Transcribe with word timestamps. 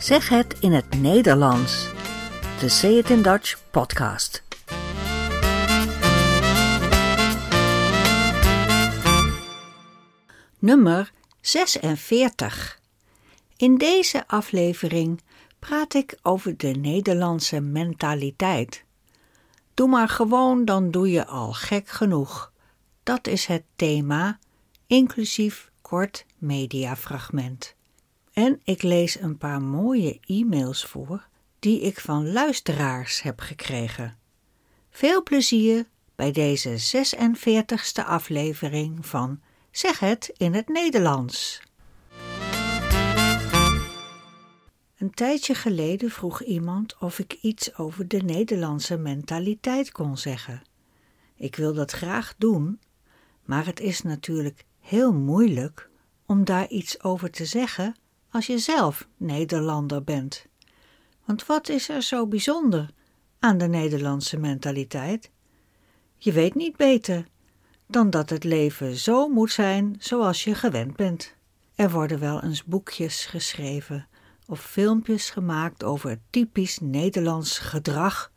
Zeg 0.00 0.28
het 0.28 0.58
in 0.60 0.72
het 0.72 1.00
Nederlands. 1.00 1.88
De 2.60 2.68
Say 2.68 2.90
It 2.90 3.10
in 3.10 3.22
Dutch 3.22 3.70
podcast. 3.70 4.42
Nummer 10.58 11.12
46. 11.40 12.80
In 13.56 13.78
deze 13.78 14.26
aflevering 14.26 15.20
praat 15.58 15.94
ik 15.94 16.18
over 16.22 16.56
de 16.56 16.68
Nederlandse 16.68 17.60
mentaliteit. 17.60 18.84
Doe 19.74 19.88
maar 19.88 20.08
gewoon, 20.08 20.64
dan 20.64 20.90
doe 20.90 21.10
je 21.10 21.26
al 21.26 21.52
gek 21.52 21.88
genoeg. 21.88 22.52
Dat 23.02 23.26
is 23.26 23.46
het 23.46 23.62
thema, 23.76 24.38
inclusief 24.86 25.70
kort 25.80 26.26
mediafragment. 26.38 27.78
En 28.40 28.60
ik 28.64 28.82
lees 28.82 29.20
een 29.20 29.38
paar 29.38 29.62
mooie 29.62 30.20
e-mails 30.26 30.84
voor 30.84 31.28
die 31.58 31.80
ik 31.80 32.00
van 32.00 32.32
luisteraars 32.32 33.22
heb 33.22 33.40
gekregen. 33.40 34.18
Veel 34.90 35.22
plezier 35.22 35.88
bij 36.14 36.32
deze 36.32 37.04
46ste 37.06 38.04
aflevering 38.06 39.06
van 39.06 39.40
Zeg 39.70 39.98
het 39.98 40.30
in 40.36 40.54
het 40.54 40.68
Nederlands. 40.68 41.62
Een 44.96 45.10
tijdje 45.10 45.54
geleden 45.54 46.10
vroeg 46.10 46.42
iemand 46.42 46.98
of 46.98 47.18
ik 47.18 47.32
iets 47.32 47.76
over 47.76 48.08
de 48.08 48.22
Nederlandse 48.22 48.96
mentaliteit 48.96 49.92
kon 49.92 50.18
zeggen. 50.18 50.62
Ik 51.36 51.56
wil 51.56 51.74
dat 51.74 51.90
graag 51.90 52.34
doen, 52.38 52.80
maar 53.44 53.66
het 53.66 53.80
is 53.80 54.02
natuurlijk 54.02 54.64
heel 54.78 55.12
moeilijk 55.12 55.90
om 56.26 56.44
daar 56.44 56.68
iets 56.68 57.02
over 57.02 57.30
te 57.30 57.44
zeggen 57.44 57.94
als 58.30 58.46
je 58.46 58.58
zelf 58.58 59.08
Nederlander 59.16 60.04
bent. 60.04 60.46
Want 61.24 61.46
wat 61.46 61.68
is 61.68 61.88
er 61.88 62.02
zo 62.02 62.26
bijzonder 62.26 62.90
aan 63.38 63.58
de 63.58 63.68
Nederlandse 63.68 64.36
mentaliteit? 64.36 65.30
Je 66.16 66.32
weet 66.32 66.54
niet 66.54 66.76
beter 66.76 67.26
dan 67.86 68.10
dat 68.10 68.30
het 68.30 68.44
leven 68.44 68.96
zo 68.96 69.28
moet 69.28 69.52
zijn 69.52 69.96
zoals 69.98 70.44
je 70.44 70.54
gewend 70.54 70.96
bent. 70.96 71.34
Er 71.74 71.90
worden 71.90 72.18
wel 72.18 72.42
eens 72.42 72.64
boekjes 72.64 73.26
geschreven 73.26 74.08
of 74.46 74.60
filmpjes 74.60 75.30
gemaakt 75.30 75.84
over 75.84 76.18
typisch 76.30 76.78
Nederlands 76.78 77.58
gedrag 77.58 78.32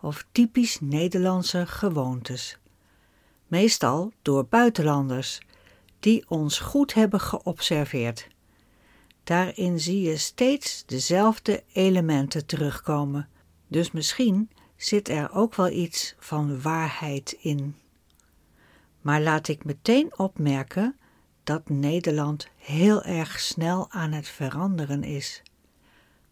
of 0.00 0.24
typisch 0.32 0.80
Nederlandse 0.80 1.66
gewoontes. 1.66 2.58
Meestal 3.46 4.12
door 4.22 4.46
buitenlanders 4.46 5.40
die 6.00 6.24
ons 6.28 6.58
goed 6.58 6.94
hebben 6.94 7.20
geobserveerd. 7.20 8.28
Daarin 9.24 9.80
zie 9.80 10.00
je 10.00 10.16
steeds 10.16 10.86
dezelfde 10.86 11.62
elementen 11.72 12.46
terugkomen, 12.46 13.28
dus 13.68 13.90
misschien 13.90 14.50
zit 14.76 15.08
er 15.08 15.32
ook 15.32 15.54
wel 15.54 15.70
iets 15.70 16.14
van 16.18 16.60
waarheid 16.62 17.36
in. 17.40 17.76
Maar 19.00 19.20
laat 19.20 19.48
ik 19.48 19.64
meteen 19.64 20.18
opmerken 20.18 20.96
dat 21.44 21.68
Nederland 21.68 22.48
heel 22.56 23.02
erg 23.02 23.40
snel 23.40 23.90
aan 23.90 24.12
het 24.12 24.28
veranderen 24.28 25.02
is. 25.04 25.42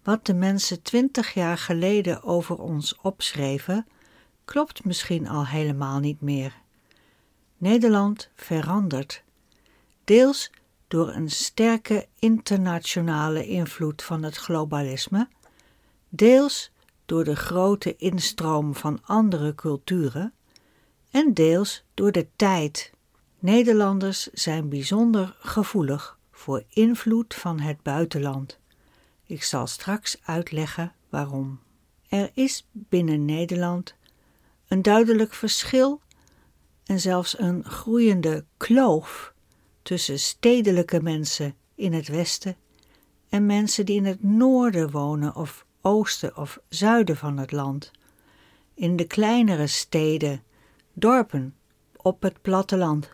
Wat 0.02 0.26
de 0.26 0.34
mensen 0.34 0.82
twintig 0.82 1.34
jaar 1.34 1.58
geleden 1.58 2.22
over 2.22 2.58
ons 2.58 2.96
opschreven, 3.02 3.86
klopt 4.44 4.84
misschien 4.84 5.28
al 5.28 5.46
helemaal 5.46 5.98
niet 5.98 6.20
meer. 6.20 6.54
Nederland 7.56 8.30
verandert, 8.34 9.22
deels 10.04 10.50
door 10.90 11.08
een 11.08 11.30
sterke 11.30 12.06
internationale 12.18 13.46
invloed 13.46 14.02
van 14.02 14.22
het 14.22 14.36
globalisme, 14.36 15.28
deels 16.08 16.70
door 17.06 17.24
de 17.24 17.36
grote 17.36 17.96
instroom 17.96 18.74
van 18.74 18.98
andere 19.02 19.54
culturen 19.54 20.32
en 21.10 21.34
deels 21.34 21.84
door 21.94 22.12
de 22.12 22.26
tijd. 22.36 22.92
Nederlanders 23.38 24.26
zijn 24.32 24.68
bijzonder 24.68 25.36
gevoelig 25.38 26.18
voor 26.30 26.64
invloed 26.68 27.34
van 27.34 27.60
het 27.60 27.82
buitenland. 27.82 28.58
Ik 29.26 29.42
zal 29.42 29.66
straks 29.66 30.16
uitleggen 30.22 30.92
waarom. 31.08 31.60
Er 32.08 32.30
is 32.34 32.66
binnen 32.72 33.24
Nederland 33.24 33.94
een 34.68 34.82
duidelijk 34.82 35.34
verschil 35.34 36.00
en 36.84 37.00
zelfs 37.00 37.38
een 37.38 37.64
groeiende 37.64 38.44
kloof 38.56 39.34
tussen 39.82 40.18
stedelijke 40.18 41.02
mensen 41.02 41.54
in 41.74 41.92
het 41.92 42.08
westen 42.08 42.56
en 43.28 43.46
mensen 43.46 43.86
die 43.86 43.96
in 43.96 44.04
het 44.04 44.22
noorden 44.22 44.90
wonen 44.90 45.36
of 45.36 45.66
oosten 45.80 46.36
of 46.36 46.60
zuiden 46.68 47.16
van 47.16 47.38
het 47.38 47.52
land. 47.52 47.90
In 48.74 48.96
de 48.96 49.06
kleinere 49.06 49.66
steden, 49.66 50.42
dorpen, 50.92 51.54
op 51.96 52.22
het 52.22 52.42
platteland. 52.42 53.08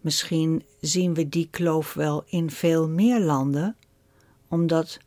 Misschien 0.00 0.64
zien 0.80 1.14
we 1.14 1.28
die 1.28 1.48
kloof 1.50 1.94
wel 1.94 2.24
in 2.26 2.50
veel 2.50 2.88
meer 2.88 3.20
landen, 3.20 3.76
omdat 4.48 4.98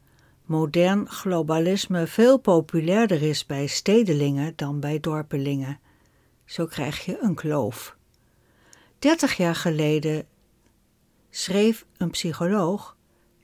modern 0.45 1.09
globalisme 1.09 2.07
veel 2.07 2.37
populairder 2.37 3.21
is 3.21 3.45
bij 3.45 3.67
stedelingen 3.67 4.53
dan 4.55 4.79
bij 4.79 4.99
dorpelingen. 4.99 5.79
Zo 6.45 6.65
krijg 6.65 7.05
je 7.05 7.17
een 7.21 7.35
kloof. 7.35 7.97
Dertig 8.99 9.37
jaar 9.37 9.55
geleden 9.55 10.25
schreef 11.35 11.85
een 11.97 12.09
psycholoog 12.09 12.97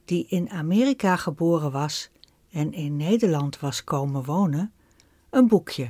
die 0.05 0.25
in 0.27 0.49
Amerika 0.49 1.15
geboren 1.15 1.71
was 1.71 2.09
en 2.51 2.73
in 2.73 2.95
Nederland 2.95 3.59
was 3.59 3.83
komen 3.83 4.23
wonen, 4.23 4.73
een 5.29 5.47
boekje 5.47 5.89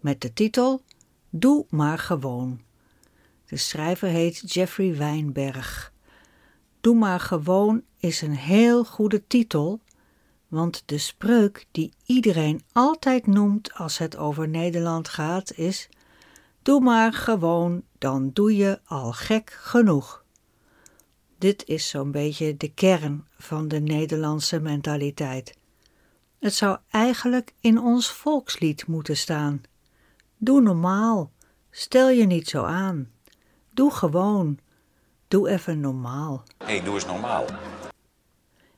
met 0.00 0.20
de 0.20 0.32
titel 0.32 0.82
Doe 1.30 1.66
maar 1.70 1.98
gewoon. 1.98 2.60
De 3.46 3.56
schrijver 3.56 4.08
heet 4.08 4.52
Jeffrey 4.52 4.96
Wijnberg. 4.96 5.92
Doe 6.80 6.94
maar 6.94 7.20
gewoon 7.20 7.82
is 7.98 8.22
een 8.22 8.36
heel 8.36 8.84
goede 8.84 9.26
titel, 9.26 9.80
want 10.48 10.82
de 10.86 10.98
spreuk 10.98 11.66
die 11.70 11.92
iedereen 12.06 12.62
altijd 12.72 13.26
noemt 13.26 13.72
als 13.72 13.98
het 13.98 14.16
over 14.16 14.48
Nederland 14.48 15.08
gaat 15.08 15.52
is: 15.52 15.88
Doe 16.62 16.80
maar 16.80 17.12
gewoon, 17.12 17.82
dan 17.98 18.30
doe 18.32 18.56
je 18.56 18.80
al 18.84 19.12
gek 19.12 19.50
genoeg. 19.50 20.23
Dit 21.44 21.66
is 21.66 21.88
zo'n 21.88 22.10
beetje 22.10 22.56
de 22.56 22.68
kern 22.68 23.26
van 23.38 23.68
de 23.68 23.80
Nederlandse 23.80 24.60
mentaliteit. 24.60 25.56
Het 26.38 26.54
zou 26.54 26.78
eigenlijk 26.90 27.52
in 27.60 27.78
ons 27.78 28.10
volkslied 28.10 28.86
moeten 28.86 29.16
staan. 29.16 29.62
Doe 30.36 30.60
normaal, 30.60 31.32
stel 31.70 32.10
je 32.10 32.26
niet 32.26 32.48
zo 32.48 32.62
aan. 32.62 33.10
Doe 33.70 33.90
gewoon, 33.90 34.58
doe 35.28 35.48
even 35.48 35.80
normaal. 35.80 36.42
Hé, 36.58 36.64
hey, 36.64 36.82
doe 36.82 36.94
eens 36.94 37.06
normaal. 37.06 37.46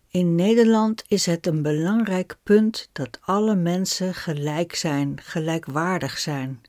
In 0.09 0.34
Nederland 0.34 1.04
is 1.09 1.27
het 1.27 1.47
een 1.47 1.62
belangrijk 1.62 2.38
punt 2.43 2.88
dat 2.93 3.19
alle 3.21 3.54
mensen 3.54 4.15
gelijk 4.15 4.75
zijn, 4.75 5.21
gelijkwaardig 5.22 6.19
zijn. 6.19 6.60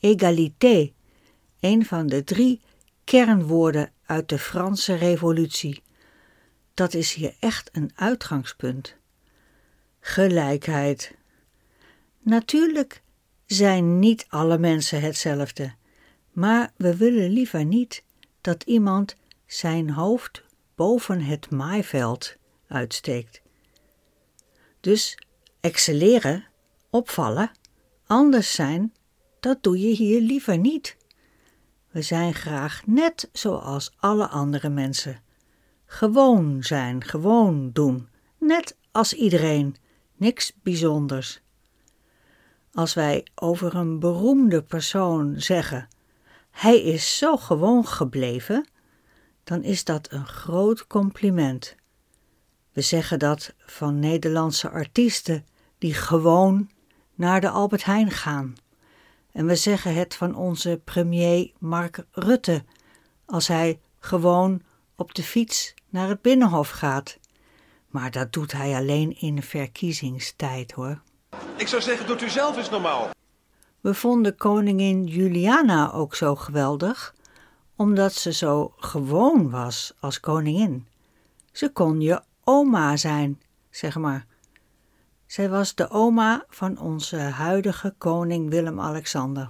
Egalité, 0.00 0.92
een 1.60 1.84
van 1.84 2.06
de 2.06 2.24
drie 2.24 2.60
kernwoorden 3.04 3.90
uit 4.06 4.28
de 4.28 4.38
Franse 4.38 4.94
Revolutie. 4.94 5.82
Dat 6.74 6.94
is 6.94 7.14
hier 7.14 7.34
echt 7.40 7.68
een 7.72 7.90
uitgangspunt. 7.94 8.94
Gelijkheid. 10.00 11.14
Natuurlijk 12.18 13.02
zijn 13.46 13.98
niet 13.98 14.26
alle 14.28 14.58
mensen 14.58 15.00
hetzelfde, 15.00 15.74
maar 16.32 16.72
we 16.76 16.96
willen 16.96 17.30
liever 17.30 17.64
niet 17.64 18.02
dat 18.40 18.62
iemand 18.62 19.16
zijn 19.46 19.90
hoofd 19.90 20.42
boven 20.74 21.20
het 21.20 21.50
maaiveld 21.50 22.36
uitsteekt. 22.68 23.40
Dus 24.80 25.18
excelleren, 25.60 26.46
opvallen, 26.90 27.50
anders 28.06 28.54
zijn, 28.54 28.94
dat 29.40 29.62
doe 29.62 29.80
je 29.80 29.94
hier 29.94 30.20
liever 30.20 30.58
niet. 30.58 30.96
We 31.96 32.02
zijn 32.02 32.34
graag 32.34 32.82
net 32.86 33.28
zoals 33.32 33.94
alle 33.98 34.28
andere 34.28 34.68
mensen. 34.68 35.20
Gewoon 35.86 36.62
zijn, 36.62 37.04
gewoon 37.04 37.70
doen, 37.72 38.08
net 38.38 38.76
als 38.92 39.12
iedereen, 39.12 39.76
niks 40.16 40.52
bijzonders. 40.62 41.40
Als 42.72 42.94
wij 42.94 43.26
over 43.34 43.74
een 43.74 43.98
beroemde 43.98 44.62
persoon 44.62 45.40
zeggen: 45.40 45.88
hij 46.50 46.82
is 46.82 47.18
zo 47.18 47.36
gewoon 47.36 47.86
gebleven, 47.86 48.68
dan 49.44 49.62
is 49.62 49.84
dat 49.84 50.12
een 50.12 50.26
groot 50.26 50.86
compliment. 50.86 51.74
We 52.72 52.80
zeggen 52.80 53.18
dat 53.18 53.54
van 53.58 53.98
Nederlandse 53.98 54.68
artiesten 54.68 55.46
die 55.78 55.94
gewoon 55.94 56.70
naar 57.14 57.40
de 57.40 57.48
Albert 57.48 57.84
Heijn 57.84 58.10
gaan. 58.10 58.54
En 59.36 59.46
we 59.46 59.56
zeggen 59.56 59.94
het 59.94 60.14
van 60.14 60.34
onze 60.34 60.80
premier 60.84 61.52
Mark 61.58 62.04
Rutte 62.10 62.64
als 63.26 63.48
hij 63.48 63.80
gewoon 63.98 64.62
op 64.94 65.14
de 65.14 65.22
fiets 65.22 65.74
naar 65.88 66.08
het 66.08 66.22
binnenhof 66.22 66.70
gaat. 66.70 67.18
Maar 67.88 68.10
dat 68.10 68.32
doet 68.32 68.52
hij 68.52 68.74
alleen 68.74 69.20
in 69.20 69.42
verkiezingstijd 69.42 70.72
hoor. 70.72 71.00
Ik 71.56 71.68
zou 71.68 71.82
zeggen, 71.82 72.06
doet 72.06 72.22
u 72.22 72.28
zelf 72.28 72.56
eens 72.56 72.70
normaal. 72.70 73.10
We 73.80 73.94
vonden 73.94 74.36
koningin 74.36 75.04
Juliana 75.04 75.92
ook 75.92 76.14
zo 76.14 76.34
geweldig, 76.34 77.14
omdat 77.76 78.12
ze 78.12 78.32
zo 78.32 78.72
gewoon 78.76 79.50
was 79.50 79.94
als 80.00 80.20
koningin. 80.20 80.86
Ze 81.52 81.68
kon 81.72 82.00
je 82.00 82.22
oma 82.44 82.96
zijn, 82.96 83.40
zeg 83.70 83.96
maar. 83.96 84.26
Zij 85.26 85.48
was 85.48 85.74
de 85.74 85.90
oma 85.90 86.44
van 86.48 86.78
onze 86.78 87.16
huidige 87.16 87.94
koning 87.98 88.50
Willem-Alexander. 88.50 89.48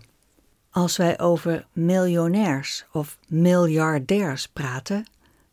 Als 0.71 0.97
wij 0.97 1.21
over 1.21 1.67
miljonairs 1.73 2.87
of 2.93 3.19
miljardairs 3.29 4.49
praten, 4.49 5.07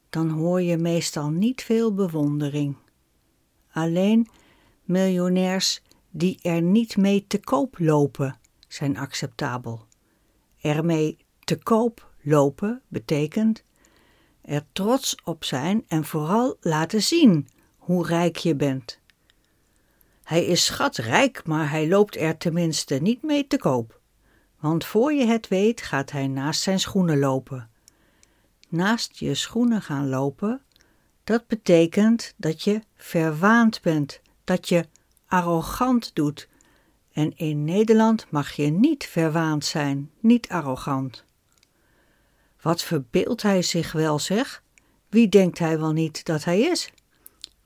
dan 0.10 0.30
hoor 0.30 0.62
je 0.62 0.78
meestal 0.78 1.30
niet 1.30 1.64
veel 1.64 1.94
bewondering. 1.94 2.76
Alleen 3.72 4.28
miljonairs 4.84 5.82
die 6.10 6.40
er 6.42 6.62
niet 6.62 6.98
mee 6.98 7.28
te 7.28 7.40
koop 7.40 7.76
lopen 7.80 8.38
zijn 8.68 8.98
acceptabel. 8.98 9.86
Ermee 10.62 11.18
te 11.40 11.56
koop 11.56 12.12
lopen 12.22 12.82
betekent 12.88 13.64
er 14.42 14.66
trots 14.72 15.16
op 15.24 15.44
zijn 15.44 15.84
en 15.88 16.04
vooral 16.04 16.58
laten 16.62 17.02
zien 17.02 17.48
hoe 17.78 18.08
rijk 18.08 18.38
je 18.38 18.56
bent. 18.56 19.02
Hij 20.24 20.46
is 20.46 20.66
schatrijk, 20.66 21.46
maar 21.46 21.70
hij 21.70 21.88
loopt 21.88 22.18
er 22.18 22.38
tenminste 22.38 22.96
niet 22.96 23.24
mee 23.24 23.48
te 23.48 23.58
koop. 23.58 24.00
Want 24.60 24.86
voor 24.86 25.14
je 25.14 25.26
het 25.26 25.48
weet 25.48 25.82
gaat 25.82 26.12
hij 26.12 26.28
naast 26.28 26.62
zijn 26.62 26.80
schoenen 26.80 27.20
lopen. 27.20 27.70
Naast 28.70 29.20
je 29.20 29.36
schoenen 29.36 29.82
gaan 29.82 30.10
lopen, 30.10 30.62
dat 31.24 31.48
betekent 31.48 32.34
dat 32.38 32.64
je 32.64 32.82
verwaand 32.96 33.82
bent, 33.82 34.22
dat 34.44 34.70
je 34.70 34.86
arrogant 35.28 36.16
doet. 36.16 36.48
En 37.12 37.38
in 37.38 37.64
Nederland 37.64 38.26
mag 38.30 38.52
je 38.52 38.70
niet 38.70 39.06
verwaand 39.06 39.66
zijn, 39.66 40.12
niet 40.20 40.50
arrogant. 40.50 41.24
Wat 42.62 42.82
verbeeldt 42.82 43.42
hij 43.42 43.62
zich 43.62 43.92
wel, 43.92 44.20
zeg? 44.20 44.64
Wie 45.10 45.30
denkt 45.30 45.60
hij 45.60 45.80
wel 45.80 45.92
niet 45.92 46.26
dat 46.26 46.44
hij 46.44 46.60
is? 46.60 46.92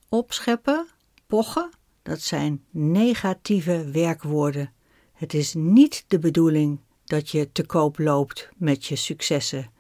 Opscheppen, 0.10 0.88
pochen, 1.28 1.70
dat 2.08 2.22
zijn 2.22 2.64
negatieve 2.70 3.90
werkwoorden. 3.92 4.74
Het 5.14 5.34
is 5.34 5.54
niet 5.54 6.04
de 6.08 6.20
bedoeling 6.20 6.80
dat 7.06 7.30
je 7.30 7.52
te 7.52 7.66
koop 7.66 8.00
loopt 8.00 8.50
met 8.58 8.86
je 8.86 8.96
successen. 8.96 9.72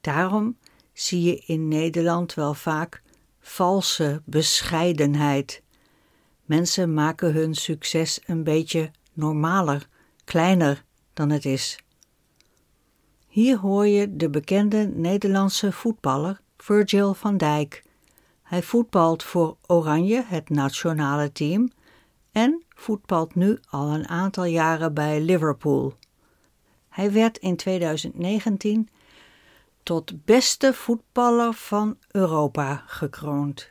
Daarom 0.00 0.56
zie 0.92 1.22
je 1.22 1.42
in 1.46 1.68
Nederland 1.68 2.34
wel 2.34 2.54
vaak 2.54 3.02
valse 3.40 4.22
bescheidenheid. 4.24 5.62
Mensen 6.44 6.94
maken 6.94 7.32
hun 7.32 7.54
succes 7.54 8.20
een 8.26 8.44
beetje 8.44 8.90
normaler, 9.12 9.88
kleiner 10.24 10.84
dan 11.12 11.30
het 11.30 11.44
is. 11.44 11.78
Hier 13.28 13.58
hoor 13.58 13.86
je 13.86 14.16
de 14.16 14.30
bekende 14.30 14.92
Nederlandse 14.94 15.72
voetballer 15.72 16.40
Virgil 16.56 17.14
van 17.14 17.36
Dijk. 17.36 17.82
Hij 18.52 18.62
voetbalt 18.62 19.22
voor 19.22 19.56
Oranje, 19.66 20.24
het 20.26 20.50
nationale 20.50 21.32
team, 21.32 21.70
en 22.32 22.64
voetbalt 22.68 23.34
nu 23.34 23.58
al 23.68 23.88
een 23.88 24.08
aantal 24.08 24.44
jaren 24.44 24.94
bij 24.94 25.20
Liverpool. 25.20 25.94
Hij 26.88 27.12
werd 27.12 27.38
in 27.38 27.56
2019 27.56 28.88
tot 29.82 30.24
beste 30.24 30.74
voetballer 30.74 31.52
van 31.52 31.98
Europa 32.10 32.84
gekroond. 32.86 33.70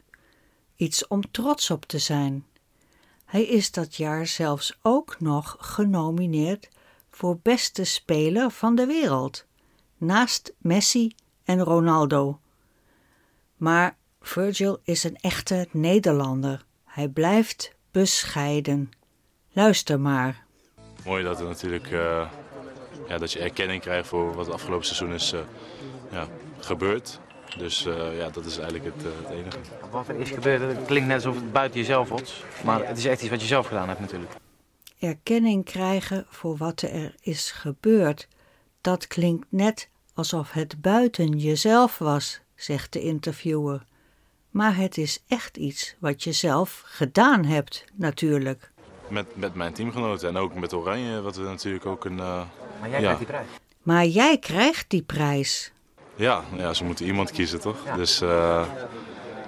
Iets 0.75 1.07
om 1.07 1.31
trots 1.31 1.69
op 1.69 1.85
te 1.85 1.99
zijn. 1.99 2.45
Hij 3.25 3.43
is 3.43 3.71
dat 3.71 3.95
jaar 3.95 4.27
zelfs 4.27 4.79
ook 4.81 5.19
nog 5.19 5.57
genomineerd 5.59 6.69
voor 7.09 7.39
beste 7.41 7.83
speler 7.83 8.51
van 8.51 8.75
de 8.75 8.85
wereld, 8.85 9.45
naast 9.97 10.53
Messi 10.57 11.15
en 11.43 11.59
Ronaldo. 11.59 12.39
Maar 13.57 13.99
Virgil 14.21 14.79
is 14.83 15.03
een 15.03 15.15
echte 15.15 15.67
Nederlander. 15.71 16.65
Hij 16.85 17.07
blijft 17.07 17.75
bescheiden. 17.91 18.91
Luister 19.51 19.99
maar. 19.99 20.43
Mooi 21.05 21.23
dat 21.23 21.39
er 21.39 21.45
natuurlijk 21.45 21.91
uh, 21.91 22.29
ja, 23.07 23.17
dat 23.17 23.31
je 23.31 23.39
erkenning 23.39 23.81
krijgt 23.81 24.07
voor 24.07 24.35
wat 24.35 24.45
het 24.45 24.55
afgelopen 24.55 24.85
seizoen 24.85 25.13
is 25.13 25.33
uh, 25.33 25.39
ja, 26.11 26.27
gebeurd. 26.59 27.19
Dus 27.57 27.85
uh, 27.85 28.17
ja, 28.17 28.29
dat 28.29 28.45
is 28.45 28.57
eigenlijk 28.57 28.95
het, 28.95 29.03
het 29.03 29.29
enige. 29.29 29.57
Wat 29.91 30.07
er 30.07 30.15
is 30.15 30.29
gebeurd, 30.29 30.61
het 30.61 30.85
klinkt 30.85 31.07
net 31.07 31.25
alsof 31.25 31.35
het 31.35 31.51
buiten 31.51 31.79
jezelf 31.79 32.09
was. 32.09 32.43
Maar 32.63 32.87
het 32.87 32.97
is 32.97 33.05
echt 33.05 33.21
iets 33.21 33.29
wat 33.29 33.41
je 33.41 33.47
zelf 33.47 33.67
gedaan 33.67 33.87
hebt 33.87 33.99
natuurlijk. 33.99 34.31
Erkenning 34.99 35.65
krijgen 35.65 36.25
voor 36.29 36.57
wat 36.57 36.81
er 36.81 37.15
is 37.21 37.51
gebeurd, 37.51 38.27
dat 38.81 39.07
klinkt 39.07 39.45
net 39.49 39.89
alsof 40.13 40.51
het 40.51 40.81
buiten 40.81 41.37
jezelf 41.37 41.97
was, 41.97 42.41
zegt 42.55 42.93
de 42.93 43.01
interviewer. 43.01 43.85
Maar 44.51 44.75
het 44.75 44.97
is 44.97 45.23
echt 45.27 45.57
iets 45.57 45.95
wat 45.99 46.23
je 46.23 46.31
zelf 46.31 46.81
gedaan 46.85 47.45
hebt, 47.45 47.85
natuurlijk. 47.93 48.71
Met, 49.07 49.35
met 49.35 49.55
mijn 49.55 49.73
teamgenoten 49.73 50.29
en 50.29 50.37
ook 50.37 50.53
met 50.55 50.73
Oranje, 50.73 51.21
wat 51.21 51.35
we 51.35 51.43
natuurlijk 51.43 51.85
ook 51.85 52.05
een. 52.05 52.17
Uh, 52.17 52.41
maar 52.79 52.89
jij 52.89 53.01
ja. 53.01 53.13
krijgt 53.15 53.17
die 53.17 53.27
prijs. 53.27 53.47
Maar 53.81 54.05
jij 54.05 54.37
krijgt 54.37 54.89
die 54.89 55.01
prijs. 55.01 55.71
Ja, 56.15 56.43
ja 56.55 56.73
ze 56.73 56.83
moeten 56.83 57.05
iemand 57.05 57.31
kiezen, 57.31 57.59
toch? 57.59 57.85
Ja. 57.85 57.95
Dus 57.95 58.21
uh, 58.21 58.67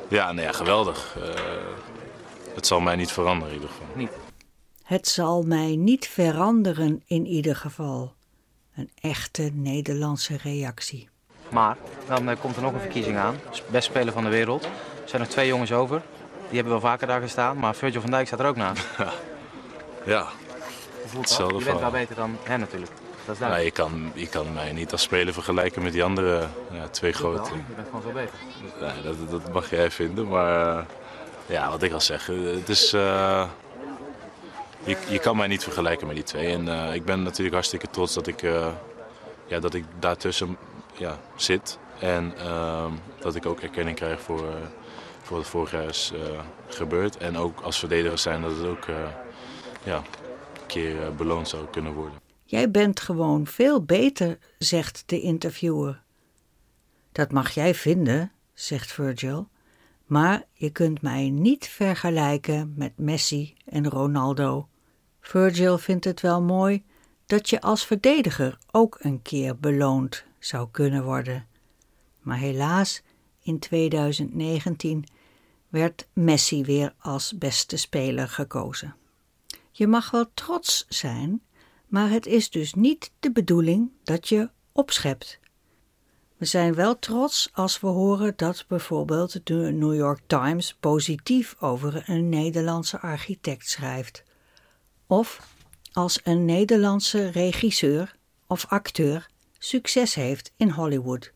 ja, 0.09 0.31
nee, 0.31 0.45
ja, 0.45 0.51
geweldig. 0.51 1.15
Uh, 1.17 1.23
het 2.55 2.67
zal 2.67 2.79
mij 2.79 2.95
niet 2.95 3.11
veranderen 3.11 3.53
in 3.53 3.61
ieder 3.61 3.69
geval. 3.69 3.95
Niet. 3.95 4.11
Het 4.83 5.07
zal 5.07 5.43
mij 5.43 5.75
niet 5.75 6.07
veranderen 6.07 7.03
in 7.05 7.25
ieder 7.25 7.55
geval. 7.55 8.13
Een 8.75 8.89
echte 9.01 9.51
Nederlandse 9.53 10.37
reactie. 10.37 11.09
Maar 11.49 11.77
dan 12.07 12.39
komt 12.39 12.55
er 12.55 12.61
nog 12.61 12.73
een 12.73 12.79
verkiezing 12.79 13.17
aan. 13.17 13.35
Best 13.71 13.87
speler 13.87 14.13
van 14.13 14.23
de 14.23 14.29
wereld. 14.29 14.67
Er 15.03 15.09
zijn 15.09 15.21
nog 15.21 15.31
twee 15.31 15.47
jongens 15.47 15.71
over. 15.71 16.01
Die 16.47 16.55
hebben 16.55 16.71
wel 16.71 16.89
vaker 16.89 17.07
daar 17.07 17.21
gestaan. 17.21 17.57
Maar 17.57 17.75
Virgil 17.75 18.01
van 18.01 18.11
Dijk 18.11 18.27
staat 18.27 18.39
er 18.39 18.45
ook 18.45 18.55
naast. 18.55 18.85
ja. 20.05 20.27
Hetzelfde 21.17 21.57
Je 21.57 21.65
bent 21.65 21.79
wel 21.79 21.91
beter 21.91 22.15
dan 22.15 22.37
hen 22.43 22.59
natuurlijk. 22.59 22.91
Dat 23.25 23.35
is 23.35 23.41
ja, 23.41 23.55
je, 23.55 23.71
kan, 23.71 24.11
je 24.13 24.27
kan 24.27 24.53
mij 24.53 24.71
niet 24.71 24.91
als 24.91 25.01
speler 25.01 25.33
vergelijken 25.33 25.83
met 25.83 25.93
die 25.93 26.03
andere 26.03 26.47
ja, 26.71 26.87
twee 26.87 27.13
grote. 27.13 27.53
Je 27.53 27.75
bent 27.75 27.87
gewoon 27.87 28.01
veel 28.01 28.11
beter. 28.11 28.35
Nee, 28.79 29.01
dat, 29.03 29.29
dat 29.29 29.53
mag 29.53 29.69
jij 29.69 29.91
vinden. 29.91 30.27
Maar 30.27 30.77
uh, 30.77 30.83
ja, 31.45 31.69
wat 31.69 31.83
ik 31.83 31.91
al 31.91 32.01
zeg. 32.01 32.25
Het 32.27 32.69
is... 32.69 32.93
Uh, 32.93 33.49
je, 34.83 34.97
je 35.09 35.19
kan 35.19 35.37
mij 35.37 35.47
niet 35.47 35.63
vergelijken 35.63 36.07
met 36.07 36.15
die 36.15 36.25
twee. 36.25 36.53
En 36.53 36.67
uh, 36.67 36.93
ik 36.93 37.05
ben 37.05 37.23
natuurlijk 37.23 37.53
hartstikke 37.53 37.87
trots 37.89 38.13
dat 38.13 38.27
ik, 38.27 38.41
ja, 39.47 39.59
dat 39.59 39.73
ik 39.73 39.85
daartussen 39.99 40.57
ja, 40.93 41.17
zit. 41.35 41.77
En 41.99 42.33
uh, 42.37 42.85
dat 43.19 43.35
ik 43.35 43.45
ook 43.45 43.59
erkenning 43.59 43.95
krijg 43.95 44.21
voor, 44.21 44.39
uh, 44.39 44.53
wat 45.33 45.47
vorig 45.47 45.71
jaar 45.71 45.89
is 45.89 46.11
uh, 46.15 46.39
gebeurd. 46.67 47.17
En 47.17 47.37
ook 47.37 47.61
als 47.61 47.79
verdediger 47.79 48.17
zijn 48.17 48.41
dat 48.41 48.55
het 48.57 48.65
ook 48.65 48.85
ja, 49.83 49.97
een 49.97 50.65
keer 50.67 51.15
beloond 51.15 51.47
zou 51.49 51.65
kunnen 51.71 51.93
worden. 51.93 52.19
Jij 52.43 52.71
bent 52.71 52.99
gewoon 52.99 53.47
veel 53.47 53.83
beter, 53.83 54.37
zegt 54.57 55.03
de 55.05 55.21
interviewer. 55.21 56.01
Dat 57.11 57.31
mag 57.31 57.51
jij 57.51 57.75
vinden, 57.75 58.31
zegt 58.53 58.91
Virgil. 58.91 59.47
Maar 60.05 60.43
je 60.53 60.69
kunt 60.69 61.01
mij 61.01 61.29
niet 61.29 61.67
vergelijken 61.67 62.73
met 62.75 62.91
Messi 62.97 63.55
en 63.65 63.89
Ronaldo. 63.89 64.67
Virgil 65.21 65.77
vindt 65.77 66.05
het 66.05 66.21
wel 66.21 66.41
mooi 66.41 66.83
dat 67.25 67.49
je 67.49 67.61
als 67.61 67.85
verdediger 67.85 68.57
ook 68.71 68.97
een 69.01 69.21
keer 69.21 69.57
beloond 69.57 70.25
zou 70.39 70.67
kunnen 70.71 71.03
worden. 71.03 71.47
Maar 72.21 72.37
helaas, 72.37 73.01
in 73.41 73.59
2019 73.59 75.05
werd 75.73 76.07
Messi 76.13 76.63
weer 76.63 76.93
als 76.99 77.37
beste 77.37 77.77
speler 77.77 78.27
gekozen. 78.27 78.95
Je 79.71 79.87
mag 79.87 80.11
wel 80.11 80.25
trots 80.33 80.85
zijn, 80.89 81.41
maar 81.87 82.09
het 82.09 82.25
is 82.25 82.49
dus 82.49 82.73
niet 82.73 83.11
de 83.19 83.31
bedoeling 83.31 83.91
dat 84.03 84.29
je 84.29 84.49
opschept. 84.71 85.39
We 86.37 86.45
zijn 86.45 86.73
wel 86.73 86.99
trots 86.99 87.49
als 87.53 87.79
we 87.79 87.87
horen 87.87 88.33
dat 88.35 88.65
bijvoorbeeld 88.67 89.45
de 89.45 89.53
New 89.53 89.95
York 89.95 90.19
Times 90.27 90.73
positief 90.79 91.55
over 91.59 92.03
een 92.09 92.29
Nederlandse 92.29 92.99
architect 92.99 93.69
schrijft. 93.69 94.23
Of 95.07 95.47
als 95.91 96.19
een 96.23 96.45
Nederlandse 96.45 97.29
regisseur 97.29 98.15
of 98.47 98.65
acteur 98.65 99.29
succes 99.57 100.13
heeft 100.13 100.51
in 100.57 100.69
Hollywood. 100.69 101.32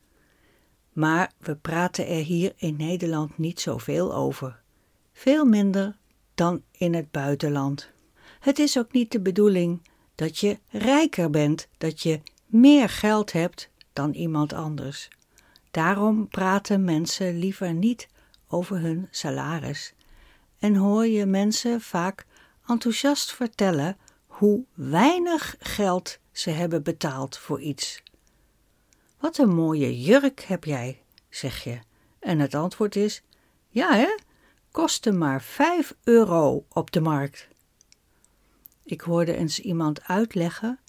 Maar 0.97 1.31
we 1.37 1.55
praten 1.55 2.07
er 2.07 2.23
hier 2.23 2.53
in 2.55 2.75
Nederland 2.75 3.37
niet 3.37 3.59
zoveel 3.59 4.15
over. 4.15 4.59
Veel 5.13 5.45
minder 5.45 5.97
dan 6.35 6.63
in 6.71 6.93
het 6.93 7.11
buitenland. 7.11 7.89
Het 8.39 8.59
is 8.59 8.77
ook 8.77 8.91
niet 8.91 9.11
de 9.11 9.19
bedoeling 9.19 9.81
dat 10.15 10.37
je 10.37 10.59
rijker 10.69 11.29
bent, 11.29 11.67
dat 11.77 12.01
je 12.01 12.21
meer 12.45 12.89
geld 12.89 13.31
hebt 13.31 13.69
dan 13.93 14.13
iemand 14.13 14.53
anders. 14.53 15.09
Daarom 15.71 16.27
praten 16.27 16.83
mensen 16.83 17.39
liever 17.39 17.73
niet 17.73 18.07
over 18.47 18.79
hun 18.79 19.07
salaris. 19.11 19.93
en 20.59 20.75
hoor 20.75 21.05
je 21.05 21.25
mensen 21.25 21.81
vaak 21.81 22.25
enthousiast 22.67 23.33
vertellen 23.33 23.97
hoe 24.27 24.63
weinig 24.73 25.55
geld 25.59 26.19
ze 26.31 26.49
hebben 26.49 26.83
betaald 26.83 27.37
voor 27.37 27.61
iets. 27.61 28.03
Wat 29.19 29.37
een 29.37 29.55
mooie 29.55 30.01
jurk 30.01 30.41
heb 30.41 30.63
jij, 30.63 31.01
zeg 31.29 31.63
je. 31.63 31.79
En 32.19 32.39
het 32.39 32.55
antwoord 32.55 32.95
is: 32.95 33.23
Ja, 33.69 33.93
hè? 33.93 34.15
Kostte 34.71 35.11
maar 35.11 35.41
5 35.41 35.95
euro 36.03 36.65
op 36.69 36.91
de 36.91 37.01
markt. 37.01 37.47
Ik 38.83 39.01
hoorde 39.01 39.35
eens 39.35 39.59
iemand 39.59 40.03
uitleggen 40.03 40.79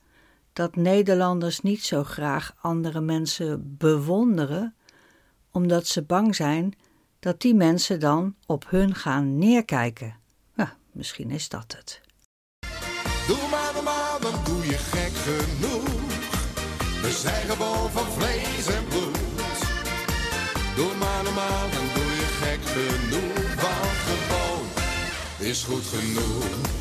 dat 0.53 0.77
Nederlanders 0.77 1.61
niet 1.61 1.85
zo 1.85 2.05
graag 2.05 2.55
andere 2.61 3.01
mensen 3.01 3.77
bewonderen, 3.77 4.75
omdat 5.51 5.87
ze 5.87 6.03
bang 6.03 6.35
zijn 6.35 6.77
dat 7.21 7.41
die 7.41 7.55
mensen 7.55 8.01
dan 8.01 8.35
op 8.47 8.71
hun 8.71 8.95
gaan 8.95 9.39
neerkijken. 9.39 10.17
Nou, 10.55 10.69
misschien 10.93 11.31
is 11.31 11.49
dat 11.49 11.75
het. 11.77 12.01
Doe 13.27 13.49
maar 13.51 13.73
normaal, 13.75 14.21
dan 14.21 14.45
doe 14.45 14.67
je 14.67 14.79
gek 14.79 15.13
genoeg. 15.13 16.18
We 17.03 17.11
zijn 17.11 17.49
gewoon 17.49 17.91
van 17.91 18.07
vlees 18.07 18.67
en 18.67 18.85
bloed. 18.85 19.19
Doe 20.77 20.95
maar 20.99 21.23
normaal, 21.25 21.71
dan 21.71 21.87
doe 21.95 22.11
je 22.21 22.29
gek 22.41 22.61
genoeg. 22.63 23.55
Want 23.63 23.97
gewoon 24.07 24.67
is 25.49 25.63
goed 25.63 25.85
genoeg. 25.85 26.77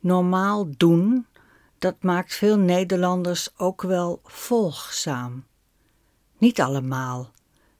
Normaal 0.00 0.66
doen, 0.76 1.26
dat 1.78 2.02
maakt 2.02 2.34
veel 2.34 2.58
Nederlanders 2.58 3.58
ook 3.58 3.82
wel 3.82 4.20
volgzaam. 4.24 5.44
Niet 6.38 6.60
allemaal, 6.60 7.32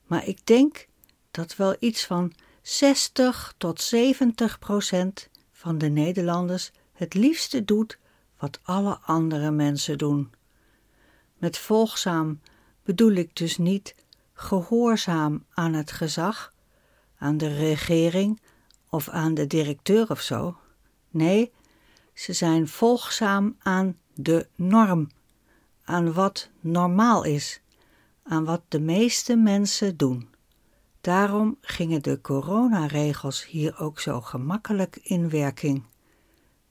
maar 0.06 0.26
ik 0.26 0.46
denk 0.46 0.86
dat 1.30 1.56
wel 1.56 1.76
iets 1.78 2.06
van 2.06 2.32
60 2.62 3.54
tot 3.58 3.80
70 3.80 4.58
procent 4.58 5.28
van 5.52 5.78
de 5.78 5.88
Nederlanders 5.88 6.70
het 6.92 7.14
liefste 7.14 7.64
doet 7.64 7.98
wat 8.38 8.60
alle 8.62 8.98
andere 9.02 9.50
mensen 9.50 9.98
doen. 9.98 10.30
Met 11.38 11.58
volgzaam 11.58 12.40
bedoel 12.82 13.12
ik 13.12 13.36
dus 13.36 13.58
niet 13.58 13.94
gehoorzaam 14.32 15.44
aan 15.54 15.72
het 15.72 15.92
gezag, 15.92 16.54
aan 17.18 17.36
de 17.36 17.54
regering 17.54 18.40
of 18.88 19.08
aan 19.08 19.34
de 19.34 19.46
directeur 19.46 20.10
of 20.10 20.20
zo. 20.20 20.56
Nee, 21.10 21.52
ze 22.14 22.32
zijn 22.32 22.68
volgzaam 22.68 23.56
aan 23.58 23.96
de 24.14 24.48
norm, 24.54 25.10
aan 25.84 26.12
wat 26.12 26.50
normaal 26.60 27.24
is, 27.24 27.60
aan 28.22 28.44
wat 28.44 28.62
de 28.68 28.80
meeste 28.80 29.36
mensen 29.36 29.96
doen. 29.96 30.28
Daarom 31.00 31.56
gingen 31.60 32.02
de 32.02 32.20
coronaregels 32.20 33.46
hier 33.46 33.78
ook 33.78 34.00
zo 34.00 34.20
gemakkelijk 34.20 34.98
in 35.02 35.28
werking. 35.28 35.82